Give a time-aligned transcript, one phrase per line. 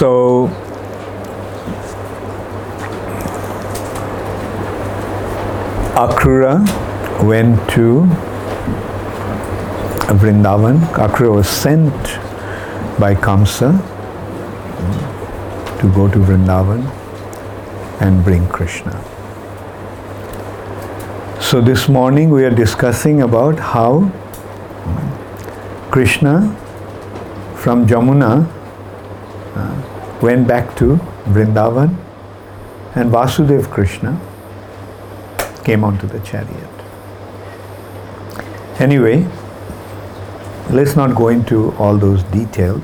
[0.00, 0.48] So,
[5.94, 6.54] Akrura
[7.22, 8.06] went to
[10.22, 10.78] Vrindavan.
[10.94, 11.92] Akrura was sent
[12.98, 13.72] by Kamsa
[15.80, 16.80] to go to Vrindavan
[18.00, 18.98] and bring Krishna.
[21.42, 24.10] So this morning we are discussing about how
[25.90, 26.56] Krishna
[27.54, 28.59] from Jamuna
[30.22, 31.96] went back to Vrindavan
[32.94, 34.20] and Vasudev Krishna
[35.64, 36.68] came onto the chariot.
[38.78, 39.26] Anyway,
[40.70, 42.82] let's not go into all those details.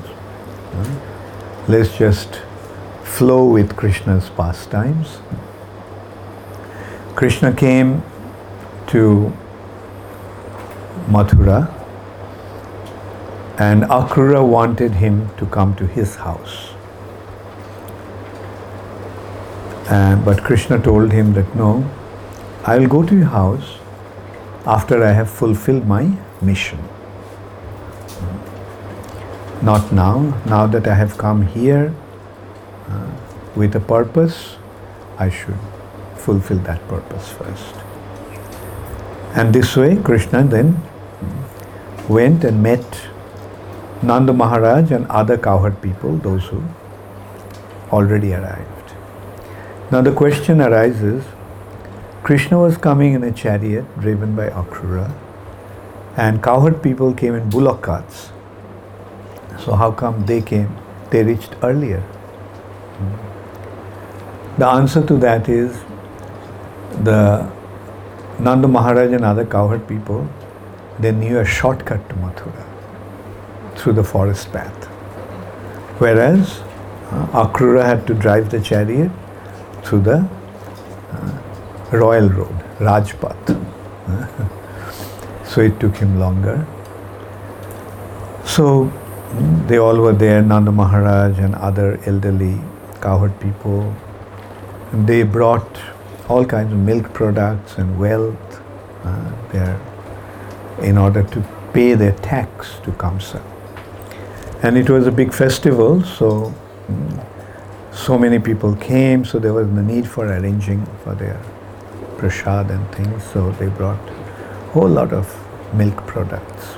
[1.67, 2.41] Let's just
[3.03, 5.17] flow with Krishna's pastimes.
[7.15, 8.03] Krishna came
[8.87, 9.33] to
[11.07, 11.73] Mathura
[13.57, 16.76] and Akrura wanted him to come to his house.
[19.97, 21.71] And, but Krishna told him that no,
[22.63, 23.77] I will go to your house
[24.65, 26.03] after I have fulfilled my
[26.41, 26.77] mission.
[29.63, 31.95] Not now, now that I have come here
[32.89, 33.09] uh,
[33.55, 34.57] with a purpose,
[35.17, 35.57] I should
[36.15, 37.75] fulfill that purpose first.
[39.33, 40.79] And this way, Krishna then
[42.07, 43.03] went and met
[44.03, 46.63] Nanda Maharaj and other cowherd people, those who
[47.91, 48.76] already arrived.
[49.89, 51.23] Now the question arises
[52.23, 55.13] Krishna was coming in a chariot driven by Akrura,
[56.17, 58.31] and cowherd people came in bullock carts.
[59.59, 60.75] So, how come they came?
[61.09, 62.03] They reached earlier.
[64.57, 65.79] The answer to that is
[67.03, 67.49] the
[68.39, 70.27] Nanda Maharaj and other cowherd people,
[70.99, 72.65] they knew a shortcut to Mathura
[73.75, 74.85] through the forest path.
[75.99, 76.59] Whereas
[77.11, 79.11] uh, Akrura had to drive the chariot
[79.87, 80.17] through the
[81.11, 81.41] uh,
[81.91, 83.47] royal road, Rajpath.
[85.45, 86.65] so it took him longer.
[88.45, 88.91] So
[89.67, 92.59] they all were there, Nanda Maharaj and other elderly
[93.01, 93.95] cowherd people.
[94.91, 95.79] They brought
[96.27, 98.61] all kinds of milk products and wealth
[99.03, 99.79] uh, there
[100.81, 101.43] in order to
[101.73, 103.41] pay their tax to Kamsa.
[104.63, 106.53] And it was a big festival, so
[106.89, 107.36] mm,
[107.97, 111.41] so many people came, so there was the need for arranging for their
[112.17, 115.25] prasad and things, so they brought a whole lot of
[115.73, 116.75] milk products.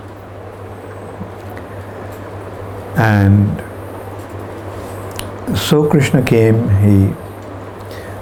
[2.95, 3.61] And
[5.57, 7.13] so Krishna came, he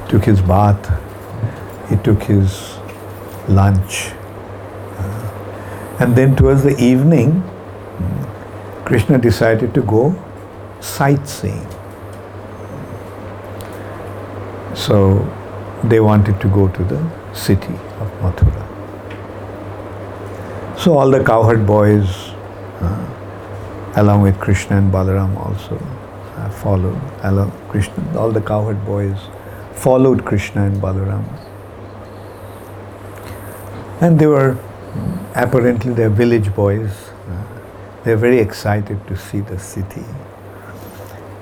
[0.10, 0.92] took his bath,
[1.90, 2.78] he took his
[3.48, 4.12] lunch,
[4.98, 7.44] uh, and then towards the evening,
[8.86, 10.16] Krishna decided to go
[10.82, 11.68] sightseeing.
[14.88, 14.98] So
[15.84, 17.00] they wanted to go to the
[17.34, 18.64] city of Mathura.
[20.80, 22.08] So all the cowherd boys,
[22.80, 27.02] uh, along with Krishna and Balaram also uh, followed.
[27.24, 29.18] Along Krishna, all the cowherd boys
[29.74, 31.26] followed Krishna and Balaram.
[34.00, 34.58] And they were
[35.36, 37.10] apparently they're village boys.
[37.28, 37.44] Uh,
[38.06, 40.06] they're very excited to see the city.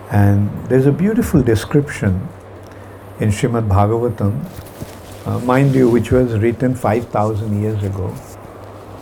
[0.10, 2.28] And there's a beautiful description
[3.20, 4.46] in Srimad Bhagavatam,
[5.26, 8.14] uh, mind you, which was written 5,000 years ago.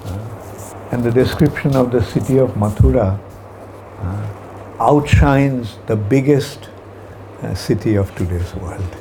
[0.06, 3.20] Uh, and the description of the city of Mathura
[4.00, 6.70] uh, outshines the biggest
[7.42, 8.98] uh, city of today's world.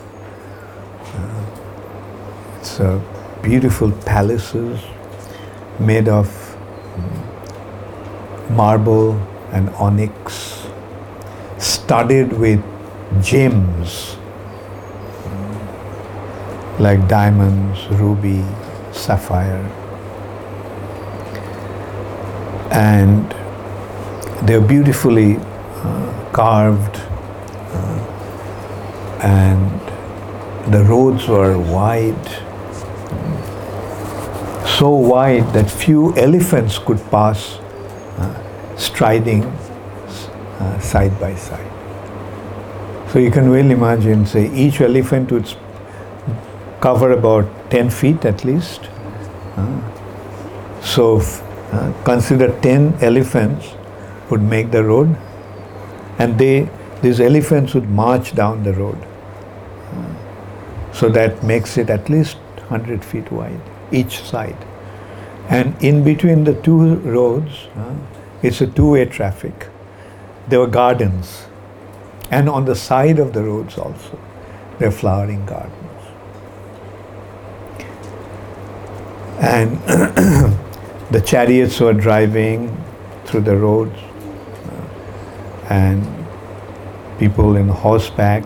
[1.15, 1.44] Uh,
[2.59, 2.81] it's
[3.43, 4.81] beautiful palaces
[5.79, 6.56] made of
[6.97, 9.12] um, marble
[9.50, 10.67] and onyx,
[11.59, 12.62] studded with
[13.23, 14.17] gems
[16.79, 18.45] like diamonds, ruby,
[18.93, 19.65] sapphire.
[22.71, 23.31] And
[24.47, 27.09] they're beautifully uh, carved uh,
[29.23, 29.81] and
[30.73, 32.29] the roads were wide,
[34.79, 37.59] so wide that few elephants could pass
[38.19, 41.71] uh, striding uh, side by side.
[43.11, 45.55] So you can well imagine, say, each elephant would
[46.82, 48.88] cover about 10 feet at least.
[50.82, 51.20] So
[52.05, 53.75] consider 10 elephants
[54.31, 55.17] would make the road
[56.19, 56.69] and they
[57.02, 58.99] these elephants would march down the road.
[60.93, 62.37] So that makes it at least
[62.69, 64.56] 100 feet wide each side.
[65.49, 67.94] And in between the two roads, uh,
[68.43, 69.69] it's a two-way traffic.
[70.49, 71.46] There were gardens.
[72.31, 74.19] And on the side of the roads also,
[74.78, 75.81] there are flowering gardens.
[79.43, 79.79] And
[81.11, 82.81] the chariots were driving
[83.25, 86.06] through the roads, uh, and
[87.19, 88.44] people in horseback,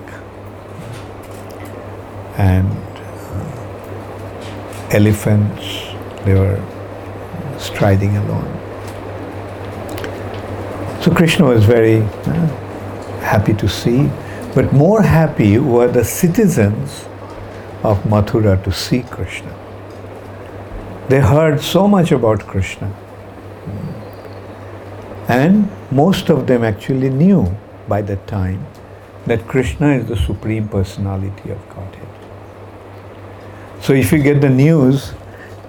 [2.39, 2.81] and uh,
[4.91, 5.85] elephants,
[6.25, 6.59] they were
[7.59, 8.47] striding along.
[11.03, 12.47] So Krishna was very uh,
[13.21, 14.09] happy to see,
[14.55, 17.05] but more happy were the citizens
[17.83, 19.66] of Mathura to see Krishna.
[21.09, 22.93] They heard so much about Krishna.
[25.29, 27.57] And most of them actually knew
[27.89, 28.67] by that time
[29.27, 32.09] that Krishna is the Supreme Personality of Godhead.
[33.81, 35.13] So if you get the news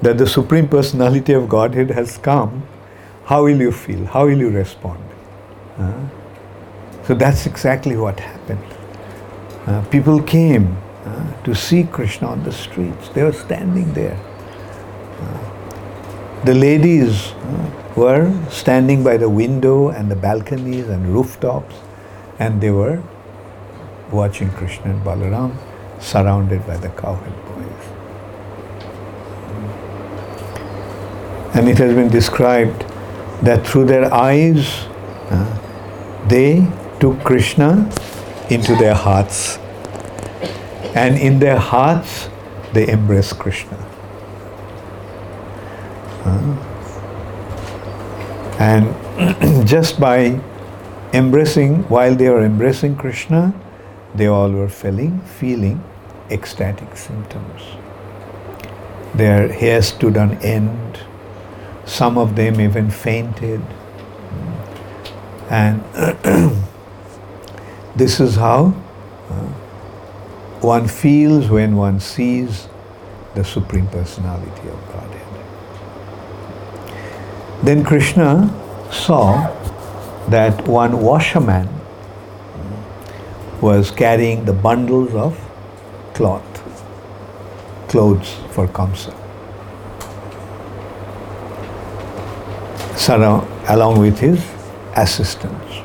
[0.01, 2.67] that the Supreme Personality of Godhead has come,
[3.25, 4.05] how will you feel?
[4.05, 5.03] How will you respond?
[5.77, 5.93] Uh,
[7.03, 8.63] so that's exactly what happened.
[9.65, 13.09] Uh, people came uh, to see Krishna on the streets.
[13.09, 14.19] They were standing there.
[16.45, 21.75] The ladies uh, were standing by the window and the balconies and rooftops,
[22.39, 23.01] and they were
[24.11, 25.57] watching Krishna and Balaram
[25.99, 27.85] surrounded by the cowherd boys.
[31.55, 32.85] And it has been described
[33.41, 34.87] that through their eyes,
[36.27, 36.67] they
[36.99, 37.89] took Krishna
[38.49, 39.57] into their hearts.
[40.95, 42.29] And in their hearts,
[42.73, 43.77] they embraced Krishna.
[48.59, 50.39] And just by
[51.13, 53.53] embracing, while they were embracing Krishna,
[54.15, 55.83] they all were feeling, feeling
[56.29, 57.61] ecstatic symptoms.
[59.13, 60.99] Their hair stood on end.
[61.85, 63.61] Some of them even fainted.
[65.49, 65.83] And
[67.95, 68.73] this is how
[69.29, 69.47] uh,
[70.61, 72.67] one feels when one sees
[73.35, 75.06] the Supreme Personality of Godhead.
[77.63, 78.49] Then Krishna
[78.91, 79.53] saw
[80.29, 81.67] that one washerman
[83.61, 85.37] was carrying the bundles of
[86.13, 86.63] cloth,
[87.89, 89.13] clothes for Kamsa.
[93.69, 94.45] Along with his
[94.95, 95.77] assistants.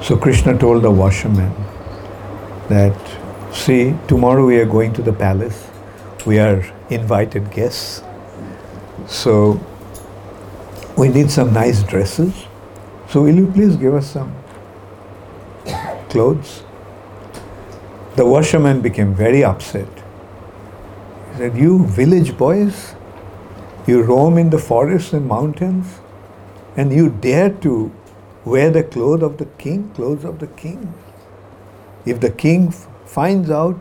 [0.00, 1.52] So Krishna told the washerman
[2.68, 2.96] that,
[3.52, 5.68] see, tomorrow we are going to the palace.
[6.24, 8.02] We are invited guests.
[9.06, 9.60] So
[10.96, 12.34] we need some nice dresses.
[13.08, 14.34] So will you please give us some
[16.08, 16.62] clothes?
[18.16, 19.88] The washerman became very upset.
[21.30, 22.94] He said, You village boys,
[23.86, 26.00] you roam in the forests and mountains,
[26.76, 27.90] and you dare to
[28.44, 30.92] wear the clothes of the king, clothes of the king.
[32.04, 32.70] If the king
[33.06, 33.80] finds out,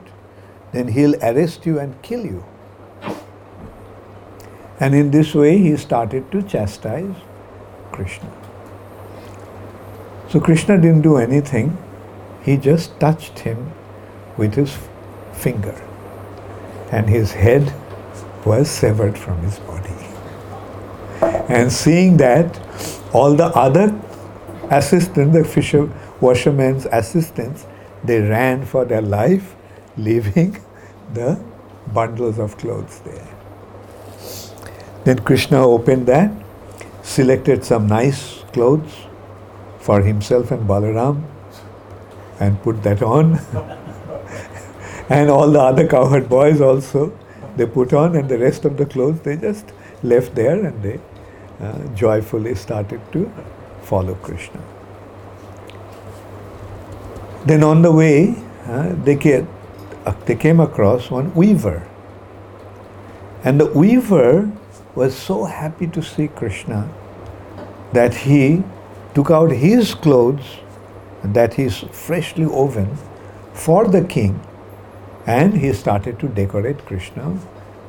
[0.72, 2.46] then he'll arrest you and kill you.
[4.82, 7.16] And in this way, he started to chastise
[7.92, 8.32] Krishna.
[10.28, 11.78] So Krishna didn't do anything,
[12.42, 13.72] he just touched him
[14.38, 14.76] with his
[15.34, 15.80] finger,
[16.92, 17.72] and his head
[18.44, 19.94] was severed from his body.
[21.48, 22.60] And seeing that,
[23.14, 23.94] all the other
[24.72, 27.68] assistants, the fisher washerman's assistants,
[28.04, 29.56] they ran for their life,
[29.98, 30.58] leaving
[31.14, 31.40] the
[31.94, 33.31] bundles of clothes there.
[35.04, 36.32] Then Krishna opened that,
[37.02, 38.94] selected some nice clothes
[39.80, 41.24] for himself and Balaram,
[42.40, 43.34] and put that on.
[45.10, 47.18] and all the other cowherd boys also,
[47.56, 51.00] they put on, and the rest of the clothes they just left there and they
[51.60, 53.32] uh, joyfully started to
[53.82, 54.62] follow Krishna.
[57.46, 59.46] Then on the way, uh, they, get,
[60.06, 61.88] uh, they came across one weaver.
[63.44, 64.52] And the weaver
[64.96, 66.90] was so happy to see Krishna
[67.94, 68.64] that he
[69.14, 70.58] took out his clothes
[71.24, 72.98] that he's freshly woven
[73.54, 74.40] for the king
[75.28, 77.38] and he started to decorate Krishna,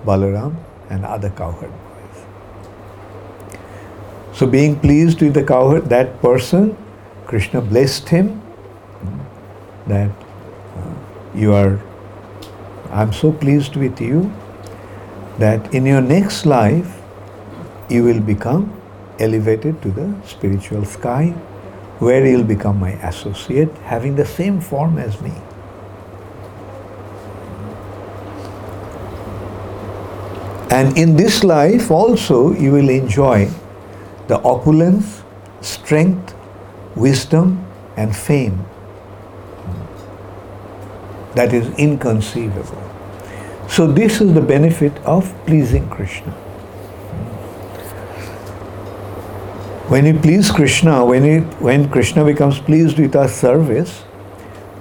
[0.05, 0.57] Balaram,
[0.91, 2.25] and other cowherd boys.
[4.35, 6.77] So, being pleased with the cowherd, that person,
[7.27, 8.43] Krishna blessed him
[9.87, 10.95] that uh,
[11.35, 11.81] you are,
[12.91, 14.31] I'm so pleased with you
[15.39, 17.01] that in your next life
[17.89, 18.73] you will become
[19.19, 21.31] elevated to the spiritual sky
[21.99, 25.33] where you'll become my associate having the same form as me.
[30.71, 33.49] And in this life also you will enjoy
[34.29, 35.23] the opulence,
[35.61, 36.35] strength,
[36.97, 37.65] wisdom,
[37.97, 38.65] and fame
[41.35, 42.92] that is inconceivable.
[43.73, 46.31] So, this is the benefit of pleasing Krishna.
[49.89, 54.05] When we please Krishna, when, we, when Krishna becomes pleased with our service,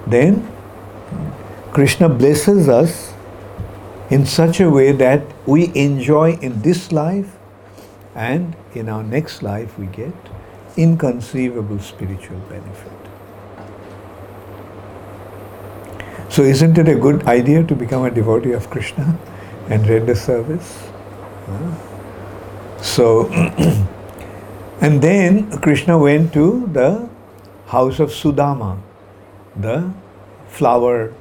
[0.06, 0.46] then
[1.72, 3.14] Krishna blesses us
[4.10, 7.34] in such a way that we enjoy in this life
[8.14, 10.12] and in our next life we get
[10.76, 12.91] inconceivable spiritual benefit.
[16.28, 19.18] So, isn't it a good idea to become a devotee of Krishna
[19.68, 20.88] and render service?
[22.80, 23.26] So,
[24.80, 27.08] and then Krishna went to the
[27.66, 28.78] house of Sudama,
[29.56, 29.92] the
[30.48, 31.12] flower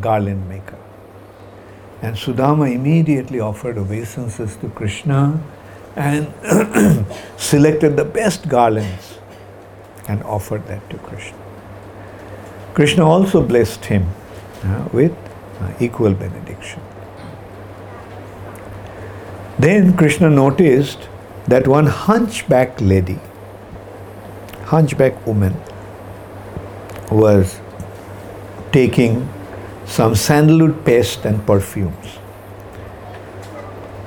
[0.00, 0.78] garland maker.
[2.02, 5.40] And Sudama immediately offered obeisances to Krishna
[5.96, 6.32] and
[7.36, 9.18] selected the best garlands
[10.08, 11.38] and offered that to Krishna.
[12.74, 14.06] Krishna also blessed him
[14.92, 15.12] with
[15.60, 16.80] uh, equal benediction.
[19.58, 21.08] Then Krishna noticed
[21.46, 23.18] that one hunchback lady,
[24.64, 25.54] hunchback woman,
[27.10, 27.60] was
[28.72, 29.28] taking
[29.86, 32.18] some sandalwood paste and perfumes.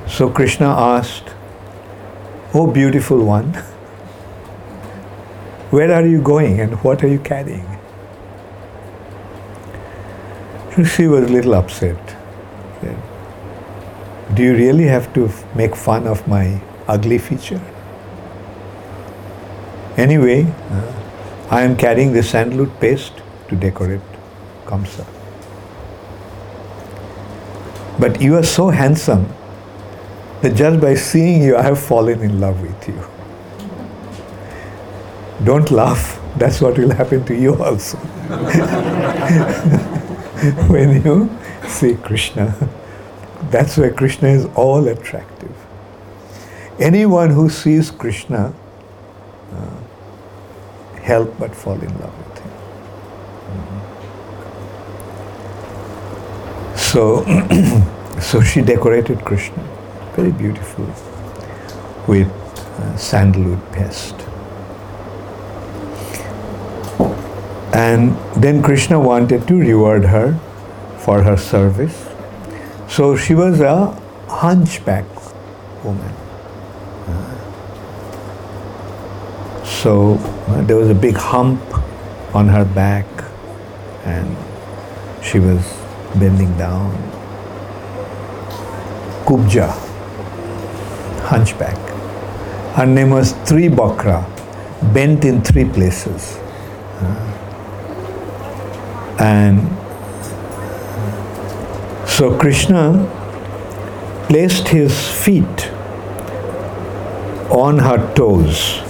[0.07, 1.29] So Krishna asked,
[2.53, 3.53] Oh, beautiful one,
[5.69, 7.76] where are you going and what are you carrying?
[10.85, 11.97] She was a little upset.
[14.35, 17.61] Do you really have to make fun of my ugly feature?
[19.95, 20.93] Anyway, uh,
[21.49, 23.13] I am carrying the sandalwood paste
[23.47, 24.01] to decorate
[24.65, 25.05] Kamsa.
[27.99, 29.27] But you are so handsome
[30.41, 33.01] that just by seeing you, I have fallen in love with you.
[35.43, 36.21] Don't laugh.
[36.37, 37.97] That's what will happen to you also.
[40.67, 41.29] when you
[41.67, 42.55] see Krishna.
[43.51, 45.55] That's where Krishna is all attractive.
[46.79, 48.53] Anyone who sees Krishna
[49.53, 49.77] uh,
[51.01, 52.51] help but fall in love with him.
[56.75, 57.23] So,
[58.21, 59.63] so she decorated Krishna
[60.17, 60.85] very beautiful
[62.07, 64.26] with uh, sandalwood paste.
[67.77, 70.33] And then Krishna wanted to reward her
[70.97, 72.07] for her service.
[72.89, 73.91] So she was a
[74.27, 75.05] hunchback
[75.83, 76.11] woman.
[79.63, 80.15] So
[80.47, 81.61] uh, there was a big hump
[82.33, 83.05] on her back
[84.05, 84.35] and
[85.23, 85.61] she was
[86.15, 86.91] bending down.
[89.25, 89.69] Kubja,
[91.29, 91.77] hunchback.
[92.75, 94.25] Her name was Tribakra,
[94.95, 96.39] bent in three places.
[99.19, 99.67] And
[102.07, 103.13] so Krishna
[104.27, 104.93] placed his
[105.23, 105.71] feet
[107.49, 108.81] on her toes.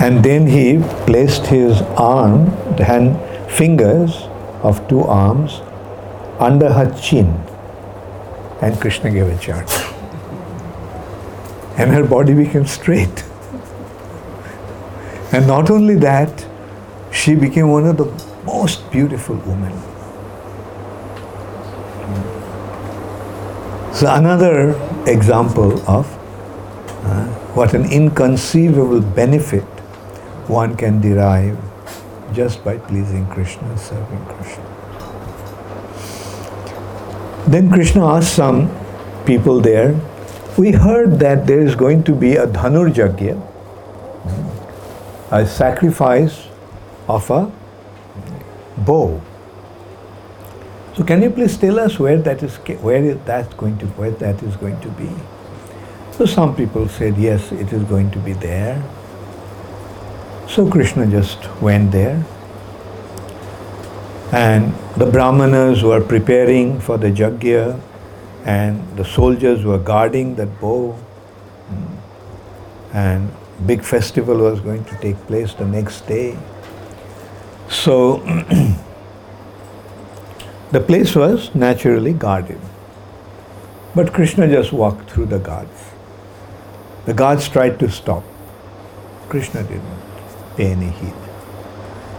[0.00, 2.46] And then he placed his arm,
[2.78, 3.18] hand,
[3.50, 4.28] fingers
[4.62, 5.60] of two arms
[6.38, 7.26] under her chin.
[8.60, 9.70] And Krishna gave a chant.
[11.78, 13.24] And her body became straight.
[15.32, 16.46] And not only that,
[17.12, 18.06] she became one of the
[18.44, 19.72] most beautiful women.
[23.94, 24.70] So, another
[25.06, 26.06] example of
[27.04, 29.64] uh, what an inconceivable benefit
[30.48, 31.58] one can derive
[32.32, 34.64] just by pleasing Krishna, serving Krishna.
[37.48, 38.70] Then Krishna asked some
[39.24, 39.98] people there,
[40.58, 43.40] we heard that there is going to be a Dhanur Jagya,
[45.30, 46.47] a sacrifice
[47.08, 47.50] of a
[48.78, 49.20] bow.
[50.96, 54.10] So can you please tell us where that is where is that going to where
[54.10, 55.10] that is going to be?
[56.12, 58.82] So some people said yes, it is going to be there.
[60.48, 62.24] So Krishna just went there.
[64.32, 67.80] And the brahmanas were preparing for the yajna
[68.44, 70.98] and the soldiers were guarding that bow.
[72.92, 73.30] And
[73.66, 76.36] big festival was going to take place the next day.
[77.68, 78.18] So
[80.72, 82.60] the place was naturally guarded.
[83.94, 85.90] But Krishna just walked through the guards.
[87.06, 88.24] The guards tried to stop.
[89.28, 90.02] Krishna didn't
[90.56, 91.14] pay any heed.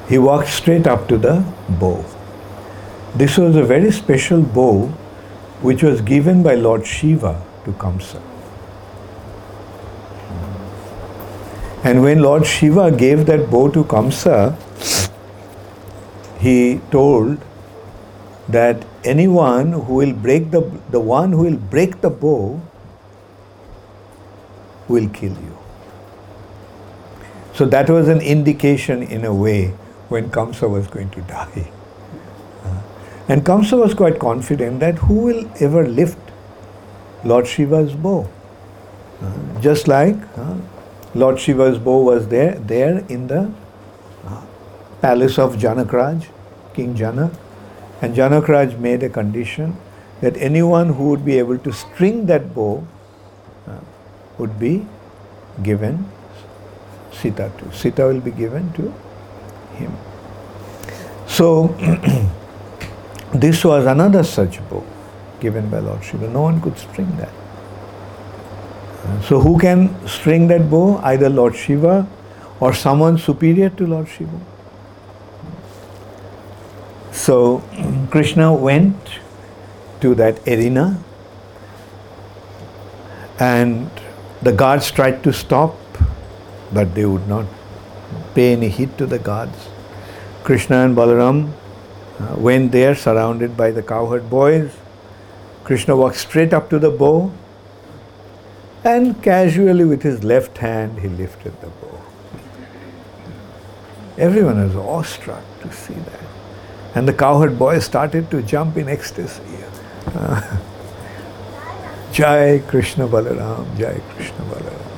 [0.07, 2.03] He walked straight up to the bow.
[3.15, 4.87] This was a very special bow
[5.61, 8.21] which was given by Lord Shiva to Kamsa.
[11.83, 14.57] And when Lord Shiva gave that bow to Kamsa,
[16.39, 17.37] he told
[18.47, 22.59] that anyone who will break the the one who will break the bow
[24.87, 25.57] will kill you.
[27.53, 29.73] So that was an indication in a way
[30.07, 31.71] when Kamsa was going to die.
[32.63, 32.81] Uh,
[33.27, 36.17] and Kamsa was quite confident that who will ever lift
[37.23, 38.27] Lord Shiva's bow?
[39.21, 40.55] Uh, just like uh,
[41.13, 43.51] Lord Shiva's bow was there, there in the
[45.01, 46.27] palace of Janakraj,
[46.73, 47.35] King Janak.
[48.01, 49.75] And Janakraj made a condition
[50.21, 52.85] that anyone who would be able to string that bow
[53.67, 53.79] uh,
[54.37, 54.85] would be
[55.63, 56.09] given
[57.11, 57.73] Sita to.
[57.73, 58.93] Sita will be given to
[59.75, 59.95] him.
[61.27, 61.67] So,
[63.33, 64.85] this was another such bow
[65.39, 66.29] given by Lord Shiva.
[66.29, 67.31] No one could string that.
[69.25, 70.97] So, who can string that bow?
[71.03, 72.07] Either Lord Shiva
[72.59, 74.39] or someone superior to Lord Shiva.
[77.19, 77.61] So,
[78.11, 78.95] Krishna went
[79.99, 81.03] to that arena
[83.37, 83.91] and
[84.41, 85.75] the guards tried to stop,
[86.71, 87.45] but they would not
[88.33, 89.67] pay any heed to the guards.
[90.45, 91.51] Krishna and Balaram
[92.19, 94.71] uh, went there surrounded by the cowherd boys.
[95.65, 97.33] Krishna walked straight up to the bow
[98.85, 102.01] and casually with his left hand he lifted the bow.
[104.17, 106.28] Everyone was awestruck to see that.
[106.95, 109.43] And the cowherd boys started to jump in ecstasy.
[110.13, 110.57] Uh,
[112.11, 114.89] Jai Krishna Balaram, Jai Krishna Balaram.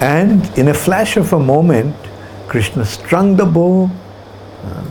[0.00, 1.96] And in a flash of a moment,
[2.48, 3.90] Krishna strung the bow
[4.64, 4.84] uh,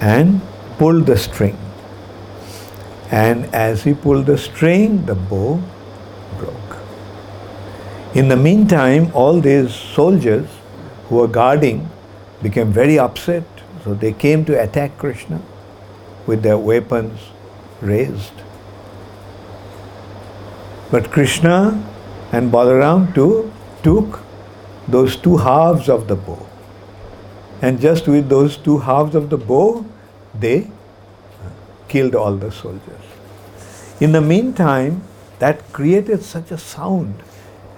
[0.00, 0.40] and
[0.78, 1.58] pulled the string.
[3.10, 5.60] And as he pulled the string, the bow
[6.38, 6.76] broke.
[8.14, 10.48] In the meantime, all these soldiers
[11.08, 11.90] who were guarding
[12.42, 13.44] became very upset.
[13.84, 15.40] So they came to attack Krishna
[16.26, 17.18] with their weapons
[17.80, 18.32] raised.
[20.90, 21.56] But Krishna
[22.32, 23.52] and Balaram too
[23.82, 24.20] took
[24.88, 26.46] those two halves of the bow.
[27.60, 29.84] And just with those two halves of the bow,
[30.38, 30.70] they
[31.88, 33.04] killed all the soldiers.
[34.00, 35.02] In the meantime,
[35.38, 37.22] that created such a sound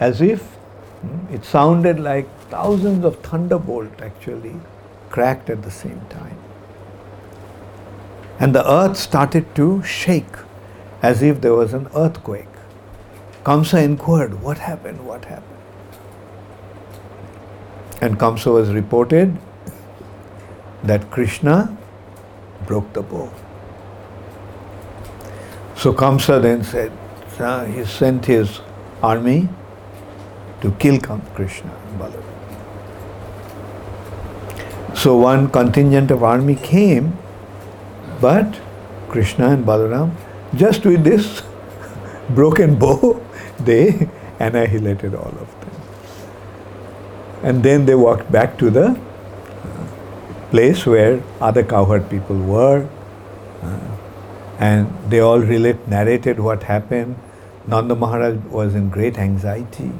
[0.00, 4.56] as if hmm, it sounded like thousands of thunderbolt actually
[5.10, 6.38] cracked at the same time.
[8.38, 10.36] And the earth started to shake
[11.02, 12.54] as if there was an earthquake.
[13.44, 15.04] Kamsa inquired, What happened?
[15.06, 15.62] What happened?
[18.00, 19.36] And Kamsa was reported
[20.82, 21.76] that Krishna
[22.66, 23.30] broke the bow.
[25.76, 26.92] So Kamsa then said,
[27.74, 28.60] he sent his
[29.02, 29.48] army
[30.60, 32.33] to kill Krishna and Balaram.
[34.94, 37.16] So one contingent of army came
[38.20, 38.60] but
[39.08, 40.12] Krishna and Balaram,
[40.54, 41.42] just with this
[42.30, 43.20] broken bow,
[43.60, 45.70] they annihilated all of them.
[47.42, 48.98] And then they walked back to the
[50.50, 52.88] place where other cowherd people were.
[53.62, 53.78] Uh,
[54.58, 57.16] and they all relate, narrated what happened.
[57.66, 59.90] Nanda Maharaj was in great anxiety.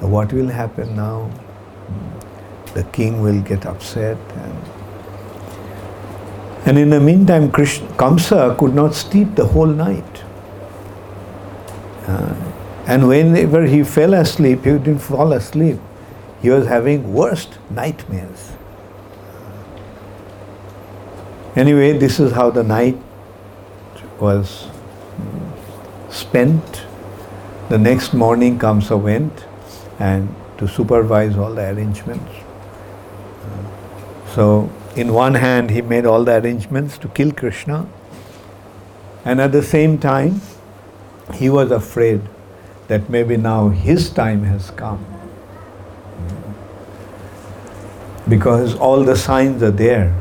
[0.00, 1.30] What will happen now?
[2.74, 4.72] The king will get upset and
[6.64, 10.22] and in the meantime, Krishna, Kamsa could not sleep the whole night.
[12.06, 12.34] Uh,
[12.86, 15.80] and whenever he fell asleep, he didn't fall asleep.
[16.40, 18.52] He was having worst nightmares.
[21.56, 22.96] Anyway, this is how the night
[24.20, 24.68] was
[26.10, 26.84] spent.
[27.68, 29.46] The next morning, Kamsa went
[29.98, 32.41] and to supervise all the arrangements.
[34.34, 37.86] So in one hand, he made all the arrangements to kill Krishna,
[39.24, 40.40] and at the same time,
[41.34, 42.22] he was afraid
[42.88, 45.04] that maybe now his time has come.
[48.28, 50.14] Because all the signs are there.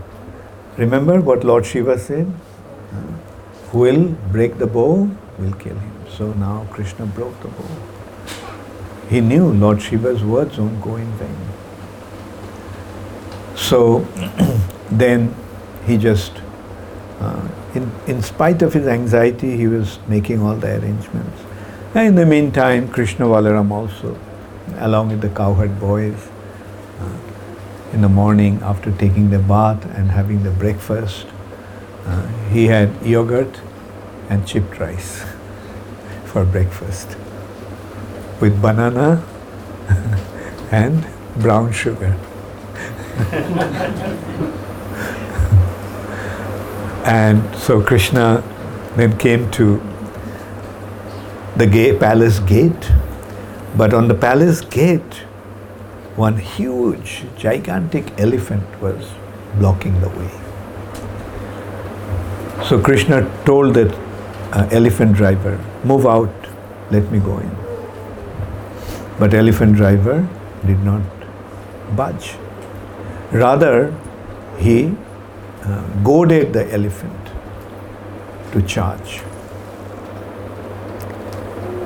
[0.77, 2.31] Remember what Lord Shiva said?
[3.71, 6.05] Who will break the bow will kill him.
[6.09, 7.69] So now Krishna broke the bow.
[9.09, 11.60] He knew Lord Shiva's words won't go in vain.
[13.61, 13.99] So
[14.91, 15.33] then
[15.85, 16.33] he just,
[17.19, 21.41] uh, in, in spite of his anxiety, he was making all the arrangements.
[21.93, 24.17] And in the meantime, Krishna Balaram also,
[24.77, 26.27] along with the cowherd boys,
[26.99, 27.17] uh,
[27.93, 31.27] in the morning after taking the bath and having the breakfast,
[32.05, 33.61] uh, he had yogurt
[34.29, 35.23] and chipped rice
[36.25, 37.15] for breakfast
[38.39, 39.23] with banana
[40.71, 41.05] and
[41.37, 42.17] brown sugar.
[47.05, 48.43] and so Krishna
[48.95, 49.81] then came to
[51.57, 52.91] the palace gate,
[53.75, 55.23] but on the palace gate,
[56.15, 59.11] one huge, gigantic elephant was
[59.55, 60.29] blocking the way.
[62.67, 63.93] So Krishna told that
[64.51, 66.33] uh, elephant driver, move out,
[66.91, 67.55] let me go in.
[69.19, 70.27] But elephant driver
[70.65, 71.01] did not
[71.95, 72.35] budge.
[73.31, 73.93] Rather,
[74.57, 74.93] he
[75.63, 77.27] uh, goaded the elephant
[78.51, 79.21] to charge.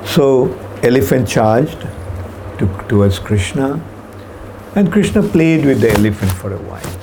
[0.04, 1.80] So, elephant charged
[2.58, 3.80] to, towards Krishna,
[4.74, 6.96] and Krishna played with the elephant for a while.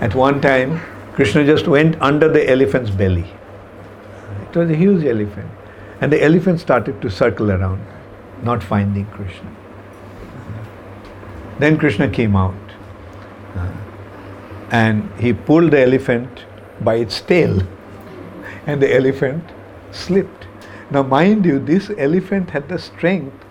[0.00, 0.80] At one time,
[1.14, 3.26] Krishna just went under the elephant's belly.
[4.50, 5.50] It was a huge elephant.
[6.00, 7.84] And the elephant started to circle around,
[8.42, 9.50] not finding Krishna.
[11.58, 12.54] Then Krishna came out.
[14.70, 16.44] And he pulled the elephant
[16.80, 17.62] by its tail.
[18.66, 19.44] And the elephant
[19.92, 20.46] slipped.
[20.90, 23.44] Now, mind you, this elephant had the strength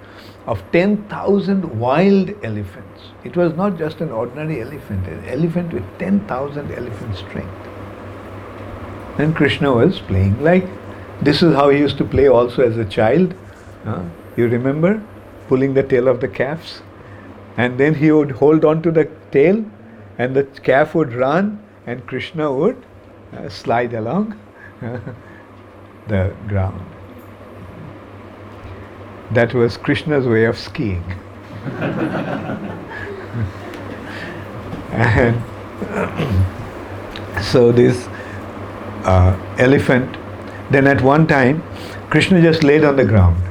[0.45, 3.01] of 10,000 wild elephants.
[3.23, 7.67] It was not just an ordinary elephant, an elephant with 10,000 elephant strength.
[9.19, 10.65] And Krishna was playing like
[11.21, 13.33] this is how he used to play also as a child.
[13.85, 14.03] Uh,
[14.35, 15.01] you remember?
[15.47, 16.81] Pulling the tail of the calves.
[17.57, 19.65] And then he would hold on to the tail
[20.17, 22.83] and the calf would run and Krishna would
[23.33, 24.39] uh, slide along
[26.07, 26.85] the ground.
[29.31, 31.03] That was Krishna's way of skiing.
[34.91, 35.43] and
[37.43, 38.07] so this
[39.03, 40.17] uh, elephant,
[40.71, 41.61] then at one time,
[42.09, 43.41] Krishna just laid on the ground.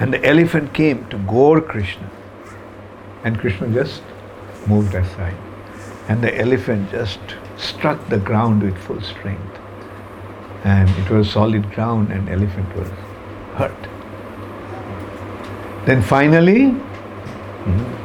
[0.00, 2.10] And the elephant came to gore Krishna.
[3.24, 4.02] And Krishna just
[4.66, 5.36] moved aside.
[6.08, 7.20] And the elephant just
[7.56, 9.58] struck the ground with full strength.
[10.64, 12.88] And it was solid ground and elephant was
[13.54, 13.88] hurt.
[15.86, 17.98] Then finally, hmm,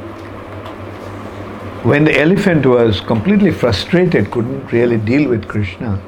[1.88, 6.02] when the elephant was completely frustrated, couldn't really deal with Krishna,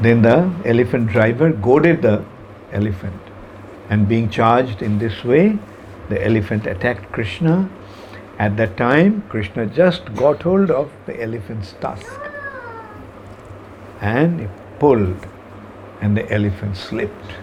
[0.00, 2.24] then the elephant driver goaded the
[2.72, 3.20] elephant.
[3.90, 5.58] And being charged in this way,
[6.08, 7.68] the elephant attacked Krishna.
[8.38, 12.20] At that time, Krishna just got hold of the elephant's tusk
[14.00, 15.26] and he pulled,
[16.00, 17.34] and the elephant slipped.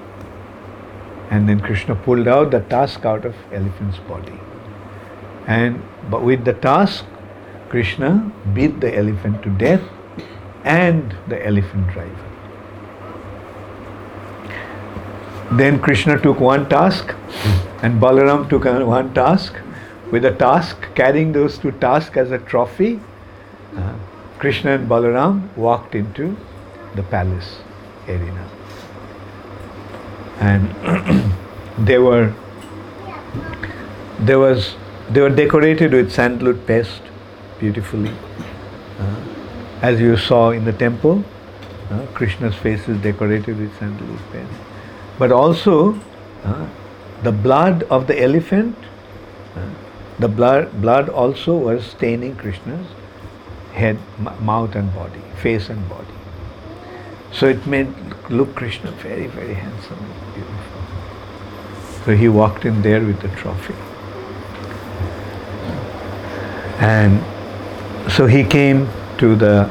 [1.30, 4.40] And then Krishna pulled out the tusk out of elephant's body.
[5.48, 7.06] And but with the tusk,
[7.70, 9.82] Krishna beat the elephant to death
[10.66, 12.28] and the elephant driver.
[15.54, 17.16] Then Krishna took one tusk
[17.82, 19.56] and Balaram took one tusk.
[20.12, 23.00] With a task, carrying those two tusks as a trophy,
[23.78, 23.94] uh,
[24.40, 26.36] Krishna and Balaram walked into
[26.96, 27.62] the palace
[28.08, 28.50] arena.
[30.40, 31.32] And
[31.78, 32.34] they were
[34.20, 34.76] there was
[35.10, 37.02] they were decorated with sandalwood paste
[37.60, 38.12] beautifully.
[39.00, 39.16] Uh,
[39.82, 41.24] as you saw in the temple
[41.92, 44.62] uh, krishna's face is decorated with sandalwood paste.
[45.18, 46.00] But also
[46.44, 46.68] uh,
[47.24, 48.76] the blood of the elephant
[49.56, 49.70] uh,
[50.22, 52.88] the blood, blood also was staining krishna's
[53.74, 53.98] head
[54.40, 56.18] mouth and body face and body
[57.32, 57.88] so it made
[58.30, 62.06] look krishna very very handsome and beautiful.
[62.06, 63.76] so he walked in there with the trophy.
[66.82, 67.22] And
[68.12, 69.70] so he came to the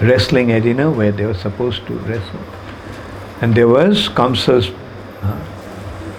[0.00, 2.40] wrestling arena where they were supposed to wrestle.
[3.40, 4.70] And there was Kamsa's
[5.22, 5.44] uh,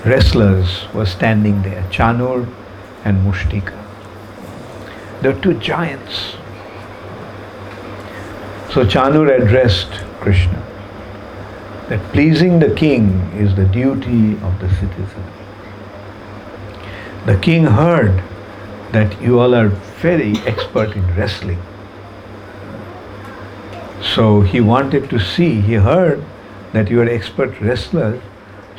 [0.06, 2.46] wrestlers were standing there, Chanur
[3.04, 3.80] and Mushtika.
[5.22, 6.36] There are two giants.
[8.72, 10.62] So Chanur addressed Krishna
[11.90, 15.24] that pleasing the king is the duty of the citizen.
[17.26, 18.24] The king heard
[18.92, 19.70] that you all are
[20.02, 21.62] very expert in wrestling.
[24.02, 26.24] So he wanted to see, he heard
[26.74, 28.22] that you are expert wrestlers.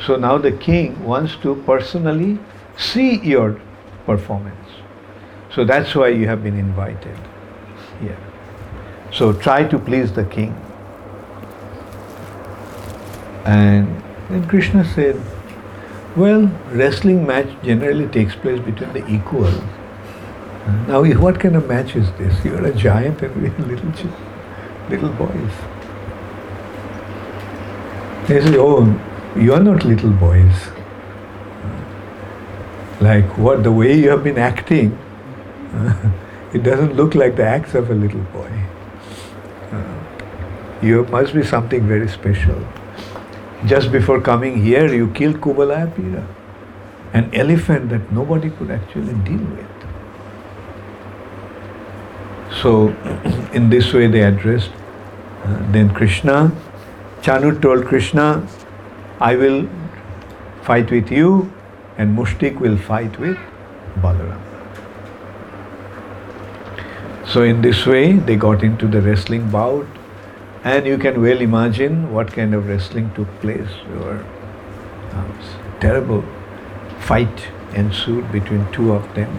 [0.05, 2.37] So now the king wants to personally
[2.77, 3.59] see your
[4.05, 4.69] performance.
[5.53, 7.17] So that's why you have been invited
[8.01, 8.17] here.
[9.11, 10.53] So try to please the king.
[13.45, 15.21] And then Krishna said,
[16.15, 19.61] well, wrestling match generally takes place between the equals.
[20.87, 22.43] Now, what kind of match is this?
[22.43, 23.91] You are a giant and we are little
[24.89, 25.51] little boys.
[28.27, 28.99] They say, oh,
[29.35, 30.74] you are not little boys.
[33.01, 34.97] Like what the way you have been acting
[36.53, 38.51] it doesn't look like the acts of a little boy.
[39.71, 39.99] Uh,
[40.81, 42.65] you must be something very special.
[43.65, 46.25] Just before coming here, you killed Kubalaya
[47.13, 49.65] an elephant that nobody could actually deal with.
[52.61, 52.89] So,
[53.53, 54.71] in this way, they addressed.
[55.43, 56.51] Uh, then Krishna,
[57.21, 58.47] Chanu told Krishna,
[59.19, 59.67] I will
[60.63, 61.51] fight with you,
[61.97, 63.37] and Mushtik will fight with
[64.01, 64.41] Balaram.
[67.27, 69.87] So, in this way, they got into the wrestling bout,
[70.63, 73.69] and you can well imagine what kind of wrestling took place.
[73.95, 74.23] Were
[75.13, 75.39] um,
[75.79, 76.23] terrible
[76.99, 79.31] fight ensued between two of them,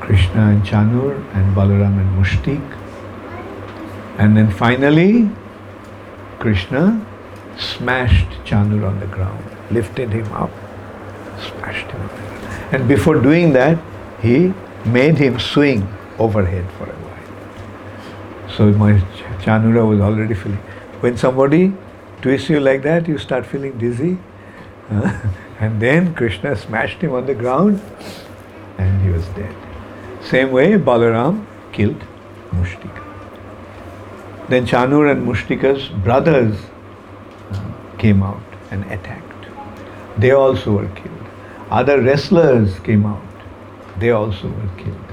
[0.00, 2.78] Krishna and Chanur, and Balaram and Mushtik.
[4.18, 5.30] And then finally,
[6.40, 7.04] Krishna
[7.56, 10.50] smashed Chanur on the ground, lifted him up,
[11.38, 12.10] smashed him.
[12.72, 13.78] And before doing that,
[14.20, 14.52] he
[14.84, 15.86] made him swing
[16.18, 18.56] overhead for a while.
[18.56, 18.92] So my
[19.42, 20.58] Chanura was already feeling.
[21.00, 21.72] When somebody
[22.22, 24.18] twists you like that, you start feeling dizzy.
[25.60, 27.80] and then Krishna smashed him on the ground
[28.78, 29.54] and he was dead.
[30.22, 32.02] Same way, Balaram killed
[32.50, 33.04] Mushtika.
[34.48, 36.56] Then Chanur and Mushtika's brothers
[37.52, 39.46] uh, came out and attacked.
[40.16, 41.17] They also were killed.
[41.70, 43.22] Other wrestlers came out.
[43.98, 45.08] They also were killed.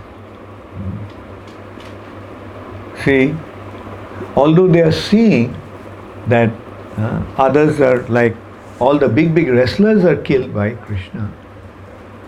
[3.04, 3.36] See,
[4.36, 5.56] although they are seeing
[6.28, 6.52] that
[6.98, 8.36] uh, others are like
[8.80, 11.32] all the big, big wrestlers are killed by Krishna,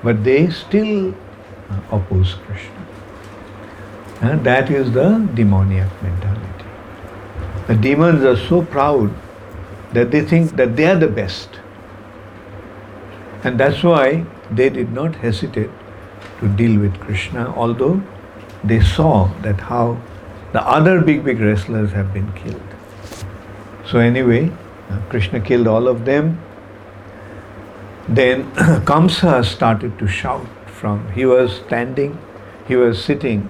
[0.03, 1.13] but they still
[1.69, 2.85] uh, oppose Krishna.
[4.21, 6.65] And that is the demoniac mentality.
[7.67, 9.13] The demons are so proud
[9.93, 11.49] that they think that they are the best.
[13.43, 15.69] And that's why they did not hesitate
[16.39, 18.01] to deal with Krishna, although
[18.63, 19.97] they saw that how
[20.53, 22.61] the other big, big wrestlers have been killed.
[23.85, 24.51] So, anyway,
[24.89, 26.39] uh, Krishna killed all of them.
[28.07, 28.51] Then
[28.89, 32.17] Kamsa started to shout from, he was standing,
[32.67, 33.49] he was sitting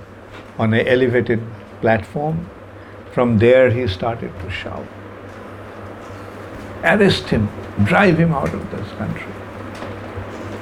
[0.57, 1.41] on an elevated
[1.81, 2.49] platform.
[3.11, 4.85] From there, he started to shout
[6.83, 7.49] Arrest him,
[7.85, 9.31] drive him out of this country,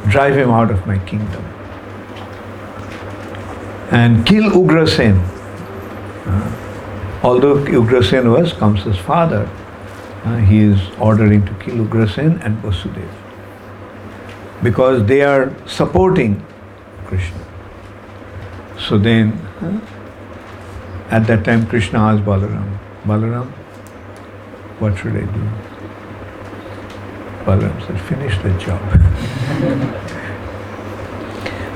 [0.09, 1.43] drive him out of my kingdom,
[3.91, 5.23] and kill Ugrasen
[6.25, 6.65] uh,
[7.23, 9.49] although Ugrasen was Kamsa's father,
[10.23, 13.09] uh, he is ordering to kill Ugrasen and Vasudev
[14.63, 16.43] because they are supporting
[17.05, 17.45] Krishna.
[18.79, 19.79] So then, uh,
[21.11, 23.51] at that time, Krishna asked Balaram, Balaram,
[24.79, 25.74] what should I do?
[27.45, 28.81] Balaram said, finish the job.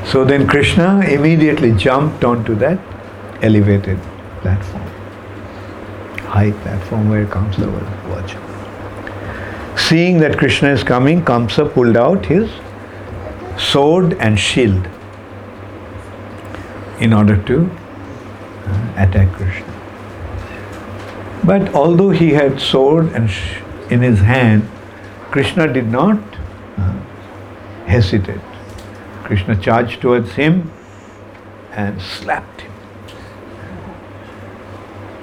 [0.11, 2.79] so then Krishna immediately jumped onto that
[3.43, 3.99] elevated
[4.41, 4.87] platform,
[6.27, 8.41] high platform where Kamsa was watching.
[9.77, 12.49] Seeing that Krishna is coming, Kamsa pulled out his
[13.57, 14.87] sword and shield
[16.99, 17.69] in order to
[18.65, 19.65] uh, attack Krishna.
[21.43, 24.69] But although he had sword and sh- in his hand,
[25.31, 26.19] Krishna did not
[27.85, 28.41] hesitate.
[29.23, 30.71] Krishna charged towards him
[31.71, 32.71] and slapped him.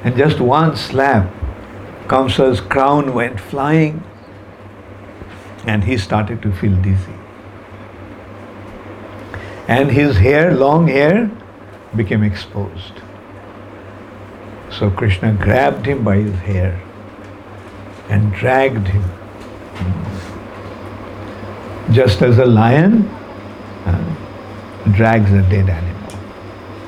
[0.05, 1.29] And just one slap,
[2.07, 4.05] Kamsa's crown went flying
[5.67, 7.13] and he started to feel dizzy.
[9.67, 11.29] And his hair, long hair,
[11.97, 12.93] became exposed.
[14.71, 16.81] So Krishna grabbed him by his hair
[18.09, 19.05] and dragged him.
[21.93, 23.03] Just as a lion
[23.87, 26.19] uh, drags a dead animal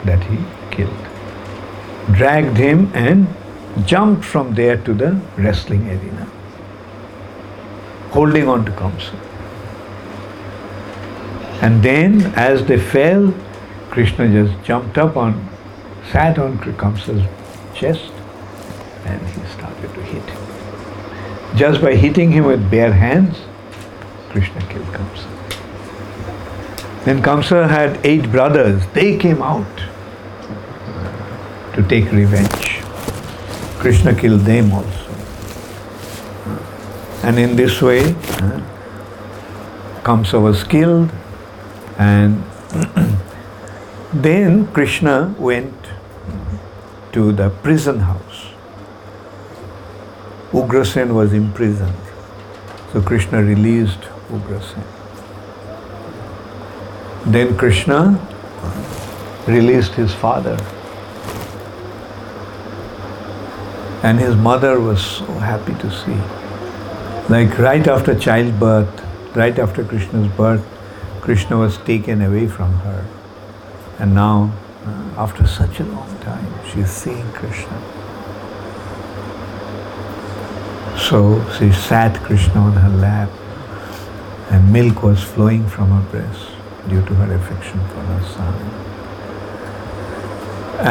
[0.04, 0.38] that he
[0.70, 1.08] killed
[2.12, 3.26] dragged him and
[3.86, 6.24] jumped from there to the wrestling arena,
[8.10, 9.14] holding on to Kamsa.
[11.60, 13.34] And then, as they fell,
[13.90, 15.48] Krishna just jumped up on,
[16.10, 17.26] sat on Kamsa's
[17.74, 18.12] chest,
[19.04, 20.47] and he started to hit him.
[21.56, 23.36] Just by hitting him with bare hands,
[24.30, 25.28] Krishna killed Kamsa.
[27.04, 28.86] Then Kamsa had eight brothers.
[28.92, 29.66] They came out
[31.74, 32.80] to take revenge.
[33.78, 35.08] Krishna killed them also.
[37.22, 38.14] And in this way,
[40.02, 41.10] Kamsa was killed,
[41.98, 42.42] and
[44.12, 45.74] then Krishna went
[47.12, 48.46] to the prison house.
[50.52, 51.94] Ugrasen was imprisoned.
[52.92, 54.82] So Krishna released Ugrasen.
[57.26, 58.18] Then Krishna
[59.46, 60.56] released his father.
[64.02, 66.16] And his mother was so happy to see.
[67.28, 70.64] Like right after childbirth, right after Krishna's birth,
[71.20, 73.04] Krishna was taken away from her.
[73.98, 74.50] And now,
[74.86, 77.97] uh, after such a long time, she is seeing Krishna.
[81.08, 81.18] So
[81.58, 83.30] she sat Krishna on her lap,
[84.50, 86.50] and milk was flowing from her breast
[86.90, 88.54] due to her affection for her son.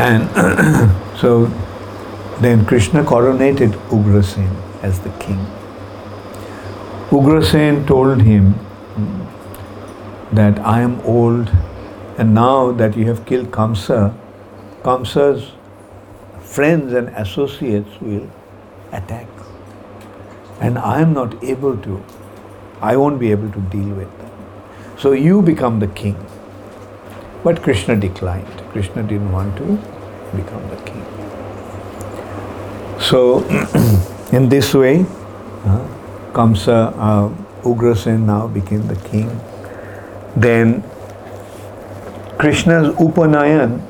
[0.06, 1.46] And so
[2.42, 4.50] then Krishna coronated Ugrasen
[4.82, 5.46] as the king.
[7.12, 8.56] Ugrasen told him
[10.32, 11.52] that I am old
[12.18, 14.18] and now that you have killed Kamsa,
[14.82, 15.52] Kamsa's
[16.42, 18.28] friends and associates will
[18.92, 19.37] attack.
[20.60, 22.04] And I am not able to,
[22.82, 24.32] I won't be able to deal with them.
[24.98, 26.18] So you become the king.
[27.44, 28.64] But Krishna declined.
[28.72, 29.66] Krishna didn't want to
[30.36, 31.06] become the king.
[33.00, 33.44] So,
[34.32, 35.06] in this way,
[35.66, 35.88] uh,
[36.34, 37.30] Kamsa, uh,
[37.64, 39.30] Ugrasen now became the king.
[40.36, 40.84] Then
[42.38, 43.82] Krishna's Upanayan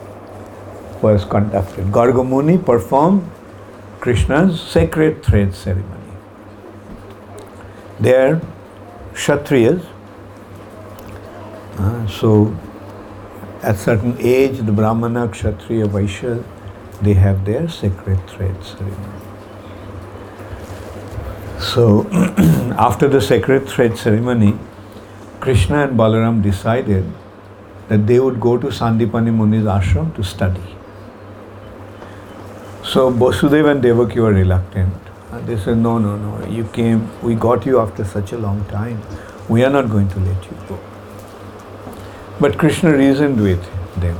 [1.02, 1.86] was conducted.
[1.88, 3.30] Gargamuni performed
[4.00, 5.97] Krishna's sacred thread ceremony.
[8.00, 8.42] There,
[9.14, 9.86] Kshatriyas,
[11.78, 12.56] uh, so
[13.62, 16.44] at certain age, the Brahmana, Kshatriya, Vaishya,
[17.02, 19.22] they have their sacred thread ceremony.
[21.60, 22.08] So,
[22.78, 24.58] after the sacred thread ceremony,
[25.40, 27.06] Krishna and Balaram decided
[27.88, 30.76] that they would go to Sandipani Muni's ashram to study.
[32.84, 35.07] So Vasudeva and Devaki were reluctant.
[35.38, 38.66] And they said, No, no, no, you came, we got you after such a long
[38.66, 39.02] time.
[39.48, 40.80] We are not going to let you go.
[42.40, 43.64] But Krishna reasoned with
[44.02, 44.18] them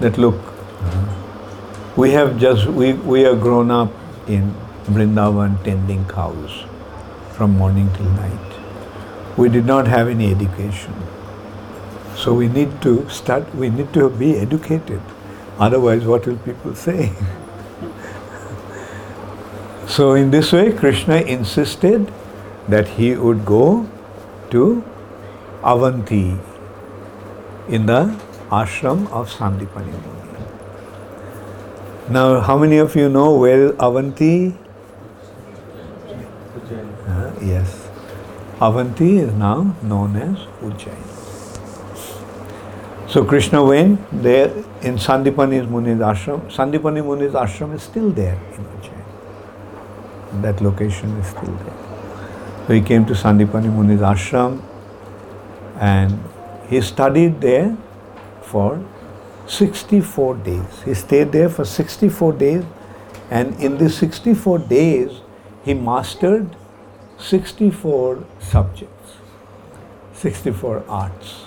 [0.00, 0.34] that look,
[0.82, 1.14] uh,
[1.96, 3.92] we have just, we, we are grown up
[4.26, 4.54] in
[4.86, 6.64] Vrindavan tending cows
[7.32, 8.58] from morning till night.
[9.36, 10.94] We did not have any education.
[12.16, 15.00] So we need to start, we need to be educated.
[15.60, 17.12] Otherwise, what will people say?
[19.88, 22.12] so, in this way, Krishna insisted
[22.68, 23.88] that he would go
[24.50, 24.84] to
[25.64, 26.38] Avanti,
[27.68, 28.16] in the
[28.50, 30.18] ashram of Sandipani Muni.
[32.10, 34.54] Now, how many of you know where Avanti?
[37.06, 37.88] Uh, yes.
[38.60, 41.04] Avanti is now known as Ujjain.
[43.08, 44.48] So Krishna went there
[44.82, 46.40] in Sandipani Muni's ashram.
[46.50, 48.97] Sandipani Muni's ashram is still there in Ujjain.
[50.42, 52.66] That location is still there.
[52.66, 54.62] So he came to Sandipani Muni's ashram
[55.80, 56.22] and
[56.68, 57.76] he studied there
[58.42, 58.84] for
[59.46, 60.82] 64 days.
[60.84, 62.64] He stayed there for 64 days,
[63.30, 65.20] and in these 64 days,
[65.64, 66.54] he mastered
[67.18, 69.14] 64 subjects,
[70.12, 71.46] 64 arts.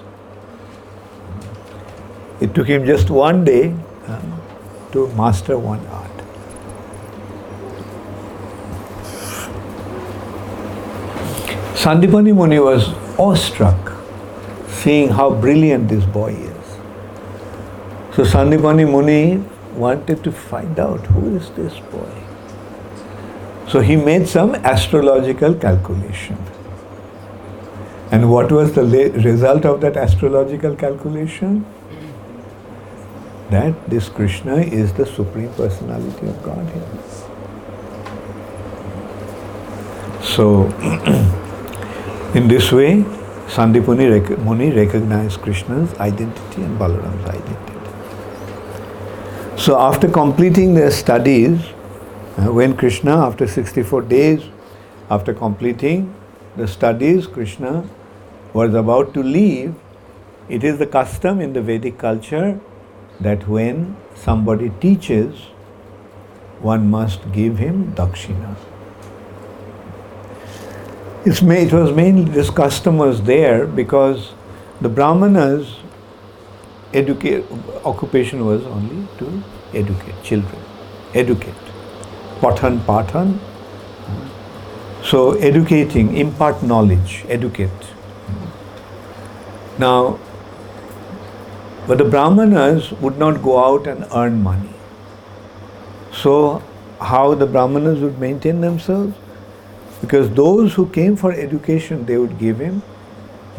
[2.39, 3.75] It took him just one day
[4.07, 4.21] uh,
[4.91, 6.10] to master one art.
[11.81, 13.93] Sandipani Muni was awestruck
[14.67, 16.67] seeing how brilliant this boy is.
[18.15, 19.43] So Sandipani Muni
[19.75, 22.11] wanted to find out who is this boy.
[23.67, 26.37] So he made some astrological calculation.
[28.11, 28.83] And what was the
[29.25, 31.65] result of that astrological calculation?
[33.49, 36.87] That this Krishna is the Supreme Personality of Godhead.
[40.21, 40.69] So,
[42.33, 43.03] in this way,
[43.47, 47.71] Sandipani Muni recognized Krishna's identity and Balaram's identity.
[49.57, 51.59] So after completing their studies,
[52.37, 54.43] uh, when Krishna, after 64 days,
[55.09, 56.13] after completing
[56.55, 57.83] the studies, Krishna
[58.53, 59.75] was about to leave,
[60.47, 62.59] it is the custom in the Vedic culture
[63.19, 65.35] that when somebody teaches,
[66.61, 68.55] one must give him dakshina.
[71.23, 74.33] It was mainly this custom was there because
[74.81, 75.77] the Brahmanas
[76.95, 77.45] educate
[77.85, 80.59] occupation was only to educate children,
[81.13, 81.53] educate.
[82.39, 83.37] Pathan, pathan.
[85.03, 87.69] So educating, impart knowledge, educate.
[89.77, 90.19] Now,
[91.85, 94.73] but the Brahmanas would not go out and earn money.
[96.11, 96.63] So,
[96.99, 99.15] how the Brahmanas would maintain themselves?
[100.01, 102.81] Because those who came for education, they would give him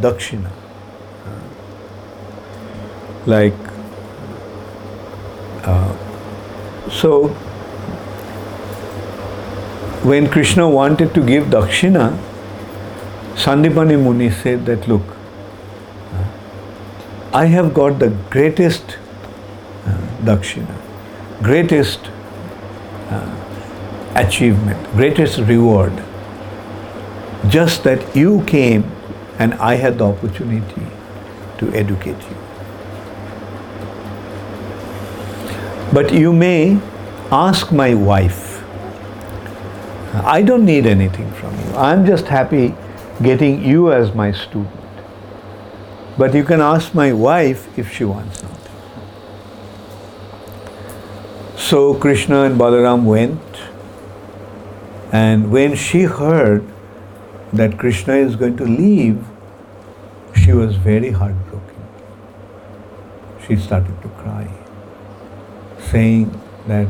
[0.01, 0.51] dakshina.
[3.27, 3.55] Like,
[5.63, 5.97] uh,
[6.91, 7.29] so
[10.03, 12.19] when Krishna wanted to give dakshina,
[13.35, 15.03] Sandipani Muni said that, look,
[17.33, 18.99] I have got the greatest
[19.87, 20.75] uh, dakshina,
[21.43, 22.11] greatest
[23.11, 25.93] uh, achievement, greatest reward.
[27.49, 28.85] Just that you came
[29.39, 30.87] and I had the opportunity
[31.59, 32.37] to educate you.
[35.93, 36.81] But you may
[37.31, 38.63] ask my wife.
[40.15, 41.75] I don't need anything from you.
[41.75, 42.75] I'm just happy
[43.23, 44.71] getting you as my student.
[46.17, 48.73] But you can ask my wife if she wants something.
[51.57, 53.41] So Krishna and Balaram went,
[55.11, 56.72] and when she heard
[57.53, 59.25] that Krishna is going to leave,
[60.35, 61.87] she was very heartbroken.
[63.47, 64.49] She started to cry,
[65.79, 66.89] saying that